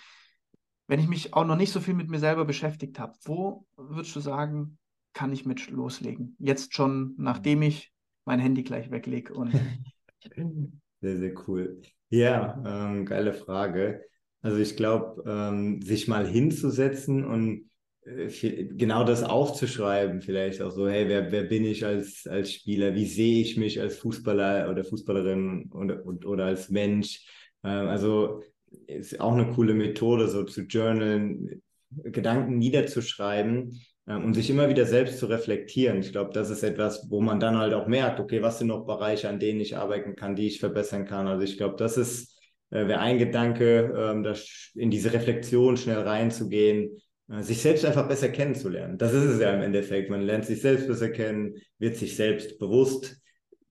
Wenn 0.89 1.01
ich 1.01 1.07
mich 1.07 1.35
auch 1.35 1.45
noch 1.45 1.57
nicht 1.57 1.71
so 1.71 1.81
viel 1.81 1.95
mit 1.95 2.09
mir 2.09 2.19
selber 2.19 2.47
beschäftigt 2.47 2.99
habe, 2.99 3.13
wo 3.25 3.67
würdest 3.77 4.17
du 4.17 4.21
sagen, 4.21 4.79
kann 5.13 5.33
ich 5.33 5.45
mit 5.45 5.71
loslegen? 5.71 6.35
Jetzt 6.39 6.75
schon, 6.75 7.15
nachdem 7.19 7.63
ich 7.63 7.93
mein 8.25 8.41
Handy 8.41 8.63
gleich 8.63 8.91
weglege 8.91 9.35
und. 9.35 9.53
Sehr, 11.01 11.17
sehr 11.17 11.33
cool. 11.47 11.81
Ja, 12.11 12.61
ähm, 12.67 13.07
geile 13.07 13.33
Frage. 13.33 14.05
Also 14.43 14.59
ich 14.59 14.77
glaube, 14.77 15.23
ähm, 15.31 15.81
sich 15.81 16.09
mal 16.09 16.27
hinzusetzen 16.27 17.25
und 17.25 17.71
äh, 18.05 18.65
genau 18.65 19.05
das 19.05 19.23
aufzuschreiben, 19.23 20.23
vielleicht 20.23 20.61
auch 20.61 20.73
so, 20.73 20.89
hey, 20.89 21.09
wer, 21.09 21.31
wer 21.31 21.45
bin 21.45 21.65
ich 21.65 21.87
als, 21.87 22.27
als 22.27 22.53
Spieler? 22.53 22.97
Wie 22.97 23.07
sehe 23.07 23.43
ich 23.43 23.57
mich 23.57 23.81
als 23.81 23.97
Fußballer 23.99 24.69
oder 24.71 24.83
Fußballerin 24.83 25.71
oder, 25.73 26.05
oder 26.05 26.47
als 26.47 26.69
Mensch? 26.69 27.25
Ähm, 27.63 27.87
also 27.87 28.43
ist 28.89 29.21
auch 29.21 29.33
eine 29.33 29.53
coole 29.53 29.75
Methode, 29.75 30.29
so 30.29 30.45
zu 30.45 30.63
journalen, 30.63 31.63
Gedanken 31.91 32.59
niederzuschreiben 32.59 33.81
ähm, 34.07 34.25
und 34.25 34.35
sich 34.35 34.51
immer 34.51 34.69
wieder 34.69 34.85
selbst 34.85 35.19
zu 35.19 35.27
reflektieren. 35.27 36.01
Ich 36.01 36.13
glaube, 36.13 36.31
das 36.35 36.51
ist 36.51 36.63
etwas, 36.63 37.07
wo 37.11 37.21
man 37.21 37.41
dann 37.41 37.57
halt 37.57 37.73
auch 37.75 37.87
merkt, 37.87 38.21
okay, 38.21 38.43
was 38.43 38.59
sind 38.59 38.69
noch 38.69 38.85
Bereiche, 38.85 39.29
an 39.29 39.39
denen 39.39 39.61
ich 39.61 39.77
arbeiten 39.77 40.17
kann, 40.17 40.37
die 40.37 40.47
ich 40.49 40.61
verbessern 40.61 41.07
kann. 41.07 41.29
Also 41.29 41.45
ich 41.45 41.57
glaube, 41.57 41.77
das 41.77 41.97
ist 41.97 42.39
äh, 42.71 42.87
wäre 42.87 43.01
ein 43.01 43.19
Gedanke, 43.19 43.95
ähm, 43.97 44.23
das, 44.23 44.71
in 44.75 44.91
diese 44.91 45.13
Reflexion 45.13 45.77
schnell 45.77 46.01
reinzugehen 46.01 46.99
äh, 47.31 47.43
sich 47.43 47.63
selbst 47.63 47.85
einfach 47.85 48.09
besser 48.09 48.29
kennenzulernen. 48.29 48.99
Das 48.99 49.13
ist 49.15 49.25
es 49.25 49.41
ja 49.41 49.53
im 49.53 49.63
Endeffekt. 49.63 50.11
Man 50.11 50.23
lernt 50.23 50.45
sich 50.45 50.61
selbst 50.61 50.87
besser 50.87 51.11
kennen, 51.11 51.55
wird 51.79 51.97
sich 51.97 52.17
selbst 52.17 52.59
bewusst. 52.59 53.21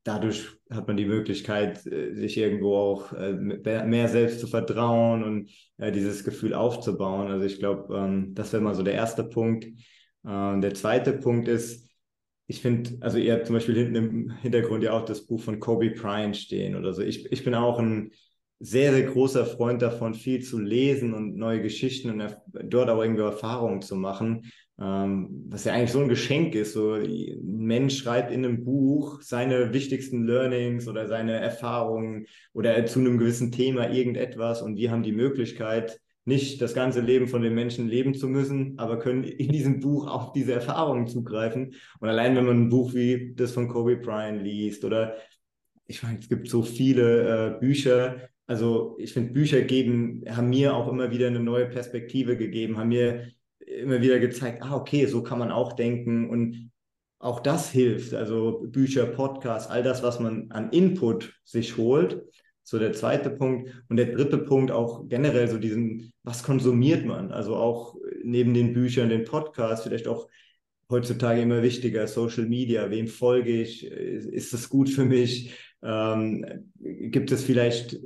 Dadurch 0.08 0.48
hat 0.70 0.88
man 0.88 0.96
die 0.96 1.06
Möglichkeit, 1.06 1.86
äh, 1.86 2.14
sich 2.14 2.38
irgendwo 2.38 2.76
auch 2.78 3.12
äh, 3.12 3.34
mehr 3.34 4.08
selbst 4.08 4.40
zu 4.40 4.48
vertrauen 4.48 5.24
und 5.24 5.50
dieses 5.78 6.24
Gefühl 6.24 6.54
aufzubauen. 6.54 7.28
Also 7.28 7.46
ich 7.46 7.60
glaube, 7.60 7.94
ähm, 7.96 8.34
das 8.34 8.54
wäre 8.54 8.64
mal 8.64 8.74
so 8.74 8.84
der 8.84 8.94
erste 8.94 9.24
Punkt. 9.24 9.68
Der 10.24 10.74
zweite 10.74 11.14
Punkt 11.14 11.48
ist, 11.48 11.90
ich 12.48 12.62
finde, 12.62 12.98
also 13.00 13.18
ihr 13.18 13.34
habt 13.34 13.46
zum 13.46 13.56
Beispiel 13.56 13.76
hinten 13.76 13.96
im 13.96 14.30
Hintergrund 14.42 14.84
ja 14.84 14.92
auch 14.92 15.06
das 15.06 15.26
Buch 15.26 15.40
von 15.40 15.60
Kobe 15.62 15.92
Bryant 15.92 16.36
stehen 16.36 16.76
oder 16.76 16.94
so. 16.94 17.02
Ich, 17.02 17.32
ich 17.32 17.46
bin 17.46 17.54
auch 17.54 17.80
ein 17.80 18.12
sehr, 18.60 18.92
sehr 18.92 19.04
großer 19.04 19.46
Freund 19.46 19.82
davon, 19.82 20.14
viel 20.14 20.42
zu 20.42 20.60
lesen 20.60 21.14
und 21.14 21.36
neue 21.36 21.62
Geschichten 21.62 22.10
und 22.10 22.38
dort 22.66 22.90
auch 22.90 23.02
irgendwie 23.02 23.24
Erfahrungen 23.24 23.82
zu 23.82 23.96
machen. 23.96 24.52
Ähm, 24.80 25.46
was 25.50 25.64
ja 25.64 25.74
eigentlich 25.74 25.92
so 25.92 26.02
ein 26.02 26.08
Geschenk 26.08 26.54
ist. 26.54 26.74
So, 26.74 26.94
ein 26.94 27.40
Mensch 27.44 27.98
schreibt 27.98 28.32
in 28.32 28.46
einem 28.46 28.64
Buch 28.64 29.22
seine 29.22 29.74
wichtigsten 29.74 30.26
Learnings 30.26 30.88
oder 30.88 31.08
seine 31.08 31.34
Erfahrungen 31.34 32.28
oder 32.54 32.86
zu 32.86 33.00
einem 33.00 33.18
gewissen 33.18 33.52
Thema 33.52 33.90
irgendetwas 33.90 34.62
und 34.62 34.78
wir 34.78 34.92
haben 34.92 35.04
die 35.04 35.14
Möglichkeit, 35.14 36.00
nicht 36.26 36.62
das 36.62 36.74
ganze 36.74 37.00
Leben 37.00 37.28
von 37.28 37.42
den 37.42 37.56
Menschen 37.56 37.88
leben 37.88 38.14
zu 38.14 38.28
müssen, 38.28 38.78
aber 38.78 39.00
können 39.00 39.24
in 39.24 39.52
diesem 39.52 39.80
Buch 39.80 40.08
auf 40.08 40.34
diese 40.34 40.54
Erfahrungen 40.54 41.08
zugreifen. 41.08 41.74
Und 42.00 42.10
allein 42.10 42.36
wenn 42.36 42.46
man 42.46 42.64
ein 42.64 42.70
Buch 42.70 42.94
wie 42.94 43.34
das 43.34 43.54
von 43.54 43.70
Kobe 43.70 43.96
Bryant 43.96 44.44
liest 44.44 44.84
oder 44.84 45.16
ich 45.88 46.04
meine, 46.04 46.20
es 46.20 46.28
gibt 46.28 46.50
so 46.50 46.64
viele 46.64 47.56
äh, 47.56 47.60
Bücher, 47.60 48.30
also 48.48 48.96
ich 48.98 49.14
finde, 49.14 49.34
Bücher 49.34 49.62
geben, 49.62 50.24
haben 50.30 50.50
mir 50.50 50.76
auch 50.76 50.88
immer 50.88 51.12
wieder 51.12 51.28
eine 51.28 51.42
neue 51.42 51.68
Perspektive 51.68 52.38
gegeben, 52.38 52.78
haben 52.78 52.90
mir 52.90 53.28
immer 53.60 54.02
wieder 54.02 54.20
gezeigt, 54.20 54.64
ah, 54.64 54.76
okay, 54.76 55.06
so 55.06 55.22
kann 55.22 55.40
man 55.40 55.52
auch 55.52 55.74
denken 55.74 56.30
und 56.30 56.72
auch 57.20 57.42
das 57.42 57.70
hilft. 57.70 58.14
Also 58.14 58.66
Bücher, 58.68 59.06
Podcasts, 59.06 59.70
all 59.70 59.84
das, 59.84 60.02
was 60.02 60.20
man 60.20 60.50
an 60.52 60.70
Input 60.72 61.34
sich 61.44 61.76
holt. 61.78 62.24
So 62.64 62.80
der 62.80 62.94
zweite 62.94 63.30
Punkt. 63.30 63.72
Und 63.90 63.98
der 63.98 64.08
dritte 64.08 64.38
Punkt 64.38 64.72
auch 64.72 65.08
generell 65.08 65.48
so 65.48 65.58
diesen, 65.58 66.12
was 66.24 66.44
konsumiert 66.44 67.06
man? 67.06 67.32
Also 67.32 67.56
auch 67.56 67.96
neben 68.24 68.54
den 68.54 68.74
Büchern, 68.74 69.10
den 69.10 69.26
Podcasts, 69.26 69.84
vielleicht 69.86 70.08
auch 70.08 70.28
heutzutage 70.90 71.42
immer 71.42 71.64
wichtiger, 71.64 72.08
Social 72.08 72.46
Media, 72.46 72.90
wem 72.90 73.08
folge 73.08 73.62
ich? 73.62 73.86
Ist 73.86 74.54
das 74.54 74.70
gut 74.70 74.90
für 74.90 75.06
mich? 75.06 75.54
Ähm, 75.82 76.72
gibt 76.80 77.32
es 77.32 77.44
vielleicht 77.44 77.98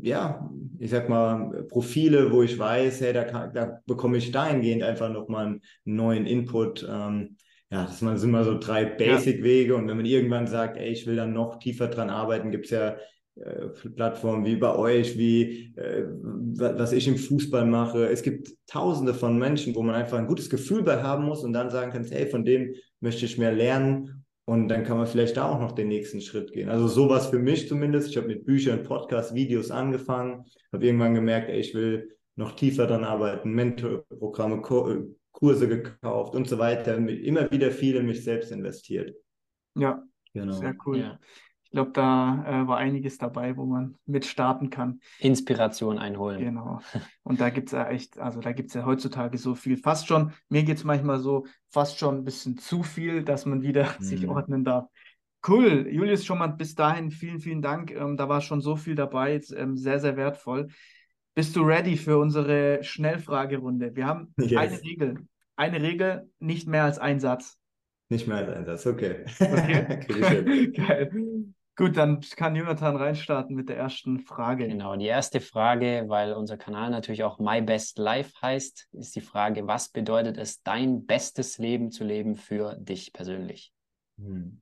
ja, 0.00 0.50
ich 0.78 0.90
sag 0.90 1.08
mal, 1.08 1.64
Profile, 1.68 2.30
wo 2.32 2.42
ich 2.42 2.58
weiß, 2.58 3.00
hey, 3.00 3.12
da, 3.12 3.24
kann, 3.24 3.52
da 3.54 3.80
bekomme 3.86 4.18
ich 4.18 4.32
dahingehend 4.32 4.82
einfach 4.82 5.10
nochmal 5.10 5.46
einen 5.46 5.62
neuen 5.84 6.26
Input. 6.26 6.86
Ähm, 6.88 7.36
ja, 7.70 7.84
das 7.84 7.98
sind 7.98 8.30
mal 8.30 8.44
so 8.44 8.58
drei 8.58 8.84
Basic-Wege. 8.84 9.74
Und 9.74 9.88
wenn 9.88 9.96
man 9.96 10.06
irgendwann 10.06 10.46
sagt, 10.46 10.76
ey, 10.76 10.90
ich 10.90 11.06
will 11.06 11.16
dann 11.16 11.32
noch 11.32 11.58
tiefer 11.58 11.88
dran 11.88 12.10
arbeiten, 12.10 12.50
gibt 12.50 12.66
es 12.66 12.70
ja 12.70 12.96
äh, 13.36 13.68
Plattformen 13.96 14.44
wie 14.44 14.56
bei 14.56 14.74
euch, 14.76 15.18
wie 15.18 15.74
äh, 15.76 16.04
was 16.06 16.92
ich 16.92 17.08
im 17.08 17.16
Fußball 17.16 17.64
mache. 17.64 18.06
Es 18.06 18.22
gibt 18.22 18.50
tausende 18.66 19.14
von 19.14 19.38
Menschen, 19.38 19.74
wo 19.74 19.82
man 19.82 19.94
einfach 19.94 20.18
ein 20.18 20.26
gutes 20.26 20.50
Gefühl 20.50 20.82
bei 20.82 21.02
haben 21.02 21.24
muss 21.24 21.42
und 21.42 21.52
dann 21.52 21.70
sagen 21.70 21.90
kann, 21.92 22.04
hey, 22.04 22.26
von 22.26 22.44
dem 22.44 22.74
möchte 23.00 23.24
ich 23.24 23.38
mehr 23.38 23.52
lernen 23.52 24.23
und 24.46 24.68
dann 24.68 24.84
kann 24.84 24.98
man 24.98 25.06
vielleicht 25.06 25.36
da 25.36 25.48
auch 25.48 25.60
noch 25.60 25.72
den 25.72 25.88
nächsten 25.88 26.20
Schritt 26.20 26.52
gehen. 26.52 26.68
Also 26.68 26.86
sowas 26.86 27.26
für 27.26 27.38
mich 27.38 27.68
zumindest. 27.68 28.10
Ich 28.10 28.16
habe 28.16 28.28
mit 28.28 28.44
Büchern, 28.44 28.82
Podcasts, 28.82 29.34
Videos 29.34 29.70
angefangen, 29.70 30.44
habe 30.72 30.84
irgendwann 30.84 31.14
gemerkt, 31.14 31.48
ey, 31.48 31.60
ich 31.60 31.74
will 31.74 32.16
noch 32.36 32.52
tiefer 32.52 32.86
daran 32.86 33.04
arbeiten, 33.04 33.52
Mentorprogramme, 33.52 34.60
Kurse 35.32 35.68
gekauft 35.68 36.34
und 36.34 36.48
so 36.48 36.58
weiter. 36.58 36.96
Immer 36.96 37.50
wieder 37.50 37.70
viel 37.70 37.96
in 37.96 38.06
mich 38.06 38.22
selbst 38.22 38.52
investiert. 38.52 39.14
Ja, 39.76 40.02
genau. 40.32 40.52
sehr 40.52 40.74
cool. 40.84 40.98
Ja 40.98 41.18
glaube, 41.74 41.90
da 41.92 42.44
äh, 42.46 42.68
war 42.68 42.78
einiges 42.78 43.18
dabei, 43.18 43.56
wo 43.56 43.66
man 43.66 43.96
mit 44.06 44.24
starten 44.24 44.70
kann. 44.70 45.00
Inspiration 45.18 45.98
einholen. 45.98 46.40
Genau. 46.40 46.80
Und 47.22 47.40
da 47.40 47.50
gibt 47.50 47.68
es 47.68 47.72
ja 47.72 47.88
echt, 47.88 48.18
also 48.18 48.40
da 48.40 48.52
gibt 48.52 48.68
es 48.68 48.74
ja 48.74 48.86
heutzutage 48.86 49.36
so 49.36 49.54
viel. 49.54 49.76
Fast 49.76 50.06
schon, 50.06 50.32
mir 50.48 50.62
geht 50.62 50.78
es 50.78 50.84
manchmal 50.84 51.18
so, 51.18 51.46
fast 51.68 51.98
schon 51.98 52.18
ein 52.18 52.24
bisschen 52.24 52.56
zu 52.56 52.82
viel, 52.82 53.22
dass 53.22 53.44
man 53.44 53.62
wieder 53.62 53.84
mhm. 53.98 54.04
sich 54.04 54.26
ordnen 54.26 54.64
darf. 54.64 54.86
Cool, 55.46 55.86
Julius, 55.90 56.24
schon 56.24 56.38
mal 56.38 56.46
bis 56.46 56.74
dahin 56.74 57.10
vielen, 57.10 57.40
vielen 57.40 57.60
Dank. 57.60 57.90
Ähm, 57.90 58.16
da 58.16 58.28
war 58.28 58.40
schon 58.40 58.62
so 58.62 58.76
viel 58.76 58.94
dabei, 58.94 59.34
jetzt, 59.34 59.52
ähm, 59.52 59.76
sehr, 59.76 60.00
sehr 60.00 60.16
wertvoll. 60.16 60.68
Bist 61.34 61.54
du 61.56 61.62
ready 61.62 61.96
für 61.96 62.16
unsere 62.16 62.82
Schnellfragerunde? 62.82 63.94
Wir 63.94 64.06
haben 64.06 64.32
yes. 64.38 64.56
eine 64.56 64.82
Regel. 64.82 65.26
Eine 65.56 65.82
Regel, 65.82 66.30
nicht 66.38 66.66
mehr 66.66 66.84
als 66.84 66.98
ein 66.98 67.20
Satz. 67.20 67.58
Nicht 68.08 68.26
mehr 68.26 68.38
als 68.38 68.48
ein 68.48 68.64
Satz, 68.64 68.86
okay. 68.86 69.24
Okay. 69.40 70.72
Geil. 70.72 71.53
Gut, 71.76 71.96
dann 71.96 72.20
kann 72.20 72.54
Jonathan 72.54 72.94
reinstarten 72.94 73.56
mit 73.56 73.68
der 73.68 73.76
ersten 73.76 74.20
Frage. 74.20 74.68
Genau, 74.68 74.94
die 74.94 75.06
erste 75.06 75.40
Frage, 75.40 76.04
weil 76.06 76.32
unser 76.34 76.56
Kanal 76.56 76.90
natürlich 76.90 77.24
auch 77.24 77.40
My 77.40 77.60
Best 77.60 77.98
Life 77.98 78.32
heißt, 78.40 78.88
ist 78.92 79.16
die 79.16 79.20
Frage, 79.20 79.66
was 79.66 79.88
bedeutet 79.88 80.38
es, 80.38 80.62
dein 80.62 81.04
bestes 81.04 81.58
Leben 81.58 81.90
zu 81.90 82.04
leben 82.04 82.36
für 82.36 82.76
dich 82.76 83.12
persönlich? 83.12 83.72
Hm. 84.18 84.60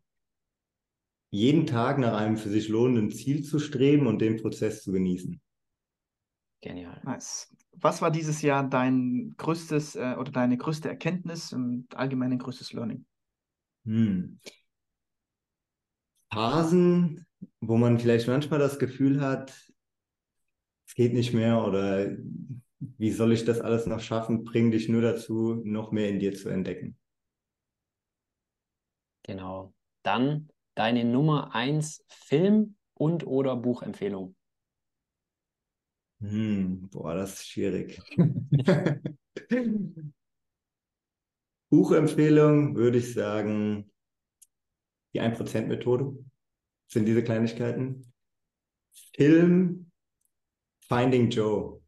Jeden 1.30 1.66
Tag 1.66 1.98
nach 1.98 2.16
einem 2.16 2.38
für 2.38 2.48
sich 2.48 2.68
lohnenden 2.68 3.10
Ziel 3.10 3.42
zu 3.42 3.58
streben 3.58 4.06
und 4.06 4.20
den 4.20 4.40
Prozess 4.40 4.82
zu 4.82 4.92
genießen. 4.92 5.38
Genial. 6.62 6.98
Nice. 7.04 7.54
Was 7.72 8.00
war 8.00 8.10
dieses 8.10 8.40
Jahr 8.40 8.66
dein 8.68 9.34
größtes 9.36 9.96
äh, 9.96 10.14
oder 10.18 10.30
deine 10.30 10.56
größte 10.56 10.88
Erkenntnis 10.88 11.52
und 11.52 11.94
allgemein 11.94 12.30
dein 12.30 12.38
größtes 12.38 12.72
Learning? 12.72 13.04
Hm. 13.84 14.38
Phasen, 16.32 17.26
wo 17.60 17.76
man 17.76 17.98
vielleicht 17.98 18.26
manchmal 18.26 18.58
das 18.58 18.78
Gefühl 18.78 19.20
hat, 19.20 19.50
es 20.86 20.94
geht 20.94 21.12
nicht 21.12 21.34
mehr 21.34 21.62
oder 21.62 22.16
wie 22.80 23.10
soll 23.10 23.32
ich 23.32 23.44
das 23.44 23.60
alles 23.60 23.86
noch 23.86 24.00
schaffen, 24.00 24.42
bringen 24.44 24.70
dich 24.70 24.88
nur 24.88 25.02
dazu, 25.02 25.60
noch 25.64 25.92
mehr 25.92 26.08
in 26.08 26.18
dir 26.18 26.34
zu 26.34 26.48
entdecken. 26.48 26.96
Genau. 29.24 29.74
Dann 30.02 30.48
deine 30.74 31.04
Nummer 31.04 31.54
eins 31.54 32.02
Film 32.08 32.76
und 32.94 33.26
oder 33.26 33.54
Buchempfehlung. 33.54 34.34
Hm, 36.20 36.88
boah, 36.90 37.14
das 37.14 37.34
ist 37.34 37.48
schwierig. 37.48 38.00
Buchempfehlung 41.70 42.74
würde 42.74 42.98
ich 42.98 43.12
sagen, 43.12 43.91
die 45.14 45.20
1%-Methode 45.20 46.24
sind 46.86 47.06
diese 47.06 47.22
Kleinigkeiten. 47.22 48.12
Film 49.14 49.90
Finding 50.88 51.30
Joe. 51.30 51.80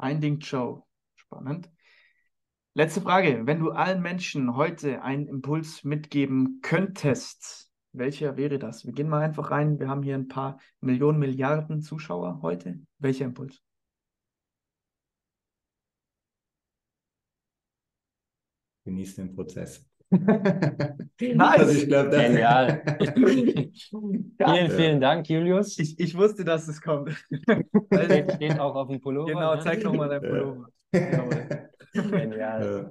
Finding 0.00 0.38
Joe. 0.40 0.82
Spannend. 1.14 1.70
Letzte 2.74 3.00
Frage. 3.00 3.46
Wenn 3.46 3.60
du 3.60 3.70
allen 3.70 4.02
Menschen 4.02 4.56
heute 4.56 5.02
einen 5.02 5.28
Impuls 5.28 5.84
mitgeben 5.84 6.60
könntest, 6.62 7.70
welcher 7.92 8.36
wäre 8.36 8.58
das? 8.58 8.86
Wir 8.86 8.92
gehen 8.92 9.08
mal 9.08 9.22
einfach 9.22 9.50
rein. 9.50 9.78
Wir 9.78 9.88
haben 9.88 10.02
hier 10.02 10.14
ein 10.14 10.28
paar 10.28 10.58
Millionen, 10.80 11.18
Milliarden 11.18 11.82
Zuschauer 11.82 12.40
heute. 12.42 12.80
Welcher 12.98 13.26
Impuls? 13.26 13.62
Genieß 18.84 19.16
den 19.16 19.34
Prozess. 19.34 19.84
nice. 21.20 21.60
Also 21.60 21.72
ich 21.72 21.86
glaub, 21.86 22.10
das 22.10 22.20
Genial. 22.20 22.82
vielen, 24.38 24.70
vielen 24.70 25.00
Dank, 25.00 25.28
Julius. 25.28 25.78
Ich, 25.78 25.98
ich 25.98 26.16
wusste, 26.16 26.44
dass 26.44 26.68
es 26.68 26.80
kommt. 26.80 27.10
steht, 27.92 28.32
steht 28.32 28.58
auch 28.58 28.74
auf 28.74 28.88
dem 28.88 29.00
Pullover. 29.00 29.32
Genau, 29.32 29.54
ne? 29.54 29.60
zeig 29.62 29.82
nochmal 29.82 30.08
dein 30.08 30.20
Pullover. 30.20 30.68
Genial. 31.92 32.36
Ja. 32.36 32.90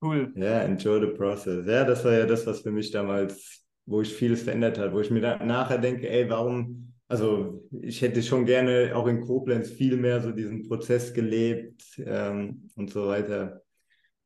Cool. 0.00 0.32
Ja, 0.36 0.60
enjoy 0.60 1.00
the 1.00 1.06
process. 1.08 1.66
Ja, 1.66 1.84
das 1.84 2.04
war 2.04 2.12
ja 2.12 2.24
das, 2.24 2.46
was 2.46 2.60
für 2.60 2.70
mich 2.70 2.92
damals, 2.92 3.64
wo 3.84 4.00
ich 4.00 4.14
vieles 4.14 4.42
verändert 4.42 4.78
hat, 4.78 4.92
wo 4.92 5.00
ich 5.00 5.10
mir 5.10 5.20
nachher 5.44 5.78
denke, 5.78 6.08
ey, 6.08 6.30
warum, 6.30 6.94
also 7.08 7.68
ich 7.80 8.00
hätte 8.00 8.22
schon 8.22 8.46
gerne 8.46 8.92
auch 8.94 9.08
in 9.08 9.22
Koblenz 9.22 9.70
viel 9.70 9.96
mehr 9.96 10.20
so 10.20 10.30
diesen 10.30 10.68
Prozess 10.68 11.12
gelebt 11.12 11.82
ähm, 11.98 12.70
und 12.76 12.90
so 12.90 13.08
weiter. 13.08 13.62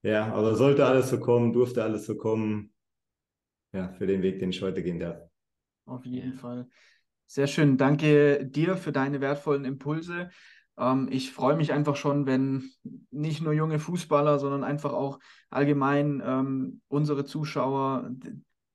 Ja, 0.02 0.32
aber 0.32 0.56
sollte 0.56 0.84
alles 0.84 1.10
so 1.10 1.20
kommen, 1.20 1.52
durfte 1.52 1.82
alles 1.82 2.06
so 2.06 2.16
kommen, 2.16 2.72
ja, 3.72 3.92
für 3.94 4.06
den 4.06 4.22
Weg, 4.22 4.40
den 4.40 4.50
ich 4.50 4.60
heute 4.60 4.82
gehen 4.82 4.98
darf. 4.98 5.20
Auf 5.86 6.04
jeden 6.04 6.34
Fall. 6.34 6.68
Sehr 7.26 7.46
schön. 7.46 7.76
Danke 7.78 8.44
dir 8.44 8.76
für 8.76 8.92
deine 8.92 9.20
wertvollen 9.20 9.64
Impulse. 9.64 10.30
Ähm, 10.76 11.08
ich 11.10 11.32
freue 11.32 11.56
mich 11.56 11.72
einfach 11.72 11.96
schon, 11.96 12.26
wenn 12.26 12.70
nicht 13.10 13.42
nur 13.42 13.52
junge 13.52 13.78
Fußballer, 13.78 14.38
sondern 14.38 14.64
einfach 14.64 14.92
auch 14.92 15.18
allgemein 15.50 16.22
ähm, 16.24 16.82
unsere 16.88 17.24
Zuschauer 17.24 18.10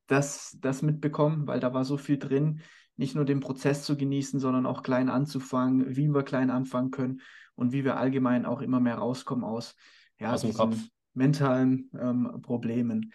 das, 0.07 0.57
das 0.59 0.81
mitbekommen, 0.81 1.45
weil 1.45 1.59
da 1.59 1.73
war 1.73 1.85
so 1.85 1.97
viel 1.97 2.17
drin, 2.17 2.61
nicht 2.95 3.15
nur 3.15 3.25
den 3.25 3.41
Prozess 3.41 3.83
zu 3.83 3.97
genießen, 3.97 4.39
sondern 4.39 4.65
auch 4.65 4.81
klein 4.81 5.09
anzufangen, 5.09 5.95
wie 5.95 6.07
wir 6.07 6.23
klein 6.23 6.49
anfangen 6.49 6.91
können 6.91 7.21
und 7.55 7.73
wie 7.73 7.83
wir 7.83 7.97
allgemein 7.97 8.45
auch 8.45 8.61
immer 8.61 8.79
mehr 8.79 8.95
rauskommen 8.95 9.43
aus, 9.43 9.75
ja, 10.19 10.33
aus 10.33 10.41
dem 10.41 10.53
Kopf 10.53 10.77
mentalen 11.17 11.89
ähm, 11.99 12.41
Problemen. 12.41 13.11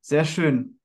Sehr 0.00 0.24
schön. 0.24 0.78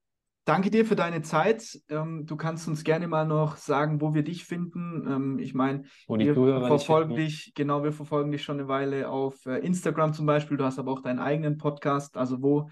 Danke 0.44 0.70
dir 0.70 0.86
für 0.86 0.96
deine 0.96 1.20
Zeit. 1.20 1.78
Ähm, 1.90 2.24
du 2.24 2.36
kannst 2.36 2.68
uns 2.68 2.82
gerne 2.82 3.06
mal 3.06 3.26
noch 3.26 3.56
sagen, 3.56 4.00
wo 4.00 4.14
wir 4.14 4.22
dich 4.22 4.44
finden. 4.44 5.06
Ähm, 5.06 5.38
ich 5.38 5.52
meine, 5.52 5.84
wir 6.08 6.34
verfolgen 6.34 7.16
dich, 7.16 7.52
genau, 7.54 7.84
wir 7.84 7.92
verfolgen 7.92 8.32
dich 8.32 8.42
schon 8.42 8.58
eine 8.58 8.68
Weile 8.68 9.10
auf 9.10 9.44
äh, 9.44 9.58
Instagram 9.58 10.14
zum 10.14 10.24
Beispiel. 10.24 10.56
Du 10.56 10.64
hast 10.64 10.78
aber 10.78 10.92
auch 10.92 11.02
deinen 11.02 11.18
eigenen 11.18 11.58
Podcast. 11.58 12.16
Also 12.16 12.40
wo 12.42 12.70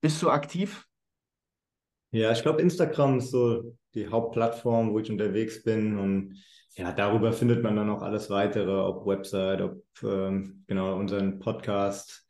bist 0.00 0.20
du 0.22 0.30
aktiv? 0.30 0.88
Ja, 2.10 2.32
ich 2.32 2.42
glaube, 2.42 2.62
Instagram 2.62 3.18
ist 3.18 3.30
so 3.30 3.76
die 3.94 4.08
Hauptplattform, 4.08 4.92
wo 4.92 4.98
ich 4.98 5.10
unterwegs 5.10 5.62
bin 5.62 5.98
und 5.98 6.36
ja, 6.76 6.90
darüber 6.90 7.32
findet 7.32 7.62
man 7.62 7.76
dann 7.76 7.90
auch 7.90 8.02
alles 8.02 8.30
weitere, 8.30 8.72
ob 8.72 9.06
Website, 9.06 9.60
ob 9.60 9.82
ähm, 10.02 10.64
genau 10.66 10.96
unseren 10.96 11.38
Podcast, 11.38 12.23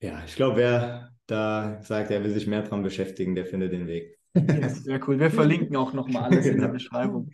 ja, 0.00 0.22
ich 0.26 0.34
glaube, 0.36 0.56
wer 0.56 1.10
da 1.26 1.80
sagt, 1.82 2.10
er 2.10 2.24
will 2.24 2.30
sich 2.30 2.46
mehr 2.46 2.62
dran 2.62 2.82
beschäftigen, 2.82 3.34
der 3.34 3.46
findet 3.46 3.72
den 3.72 3.86
Weg. 3.86 4.18
Ja, 4.34 4.68
sehr 4.68 5.00
cool. 5.08 5.18
Wir 5.18 5.30
verlinken 5.30 5.76
auch 5.76 5.92
nochmal 5.92 6.24
alles 6.24 6.44
genau. 6.44 6.54
in 6.54 6.60
der 6.60 6.68
genau. 6.68 6.72
Beschreibung. 6.72 7.30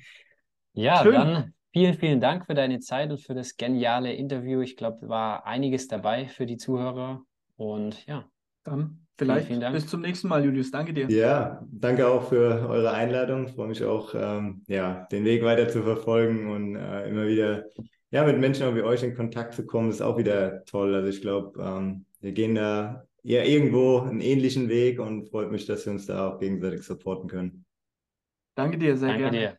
Ja, 0.73 1.03
Schön. 1.03 1.13
dann 1.13 1.55
vielen, 1.73 1.95
vielen 1.95 2.21
Dank 2.21 2.47
für 2.47 2.55
deine 2.55 2.81
Zeit 2.81 3.11
und 3.11 3.21
für 3.21 3.35
das 3.35 3.57
geniale 3.57 4.13
Interview. 4.13 4.61
Ich 4.61 4.77
glaube, 4.77 5.09
war 5.09 5.47
einiges 5.47 5.89
dabei 5.89 6.27
für 6.27 6.47
die 6.47 6.57
Zuhörer. 6.57 7.23
Und 7.57 8.07
ja, 8.07 8.25
Dann 8.65 9.07
vielleicht 9.17 9.47
vielen, 9.47 9.61
vielen 9.61 9.73
bis 9.73 9.87
zum 9.87 10.03
nächsten 10.03 10.29
Mal, 10.29 10.45
Julius. 10.45 10.71
Danke 10.71 10.93
dir. 10.93 11.11
Ja, 11.11 11.63
danke 11.71 12.09
auch 12.09 12.29
für 12.29 12.69
eure 12.69 12.93
Einladung. 12.93 13.47
Ich 13.47 13.53
freue 13.53 13.69
mich 13.69 13.85
auch, 13.85 14.15
ähm, 14.15 14.63
ja, 14.67 15.07
den 15.13 15.25
Weg 15.25 15.43
weiter 15.43 15.69
zu 15.69 15.83
verfolgen 15.83 16.51
und 16.51 16.77
äh, 16.77 17.09
immer 17.09 17.27
wieder 17.27 17.65
ja, 18.11 18.25
mit 18.25 18.39
Menschen 18.39 18.75
wie 18.75 18.83
euch 18.83 19.03
in 19.03 19.15
Kontakt 19.15 19.53
zu 19.53 19.67
kommen, 19.67 19.91
ist 19.91 20.01
auch 20.01 20.17
wieder 20.17 20.65
toll. 20.65 20.95
Also 20.95 21.09
ich 21.09 21.21
glaube, 21.21 21.61
ähm, 21.63 22.06
wir 22.21 22.33
gehen 22.33 22.55
da 22.55 23.07
ja 23.23 23.43
irgendwo 23.43 24.01
einen 24.01 24.21
ähnlichen 24.21 24.69
Weg 24.69 25.01
und 25.01 25.29
freut 25.29 25.51
mich, 25.51 25.67
dass 25.67 25.85
wir 25.87 25.93
uns 25.93 26.07
da 26.07 26.29
auch 26.29 26.39
gegenseitig 26.39 26.83
supporten 26.83 27.29
können. 27.29 27.65
Danke 28.55 28.79
dir, 28.79 28.97
sehr 28.97 29.11
Danke 29.11 29.25
gerne. 29.25 29.39
Dir. 29.39 29.59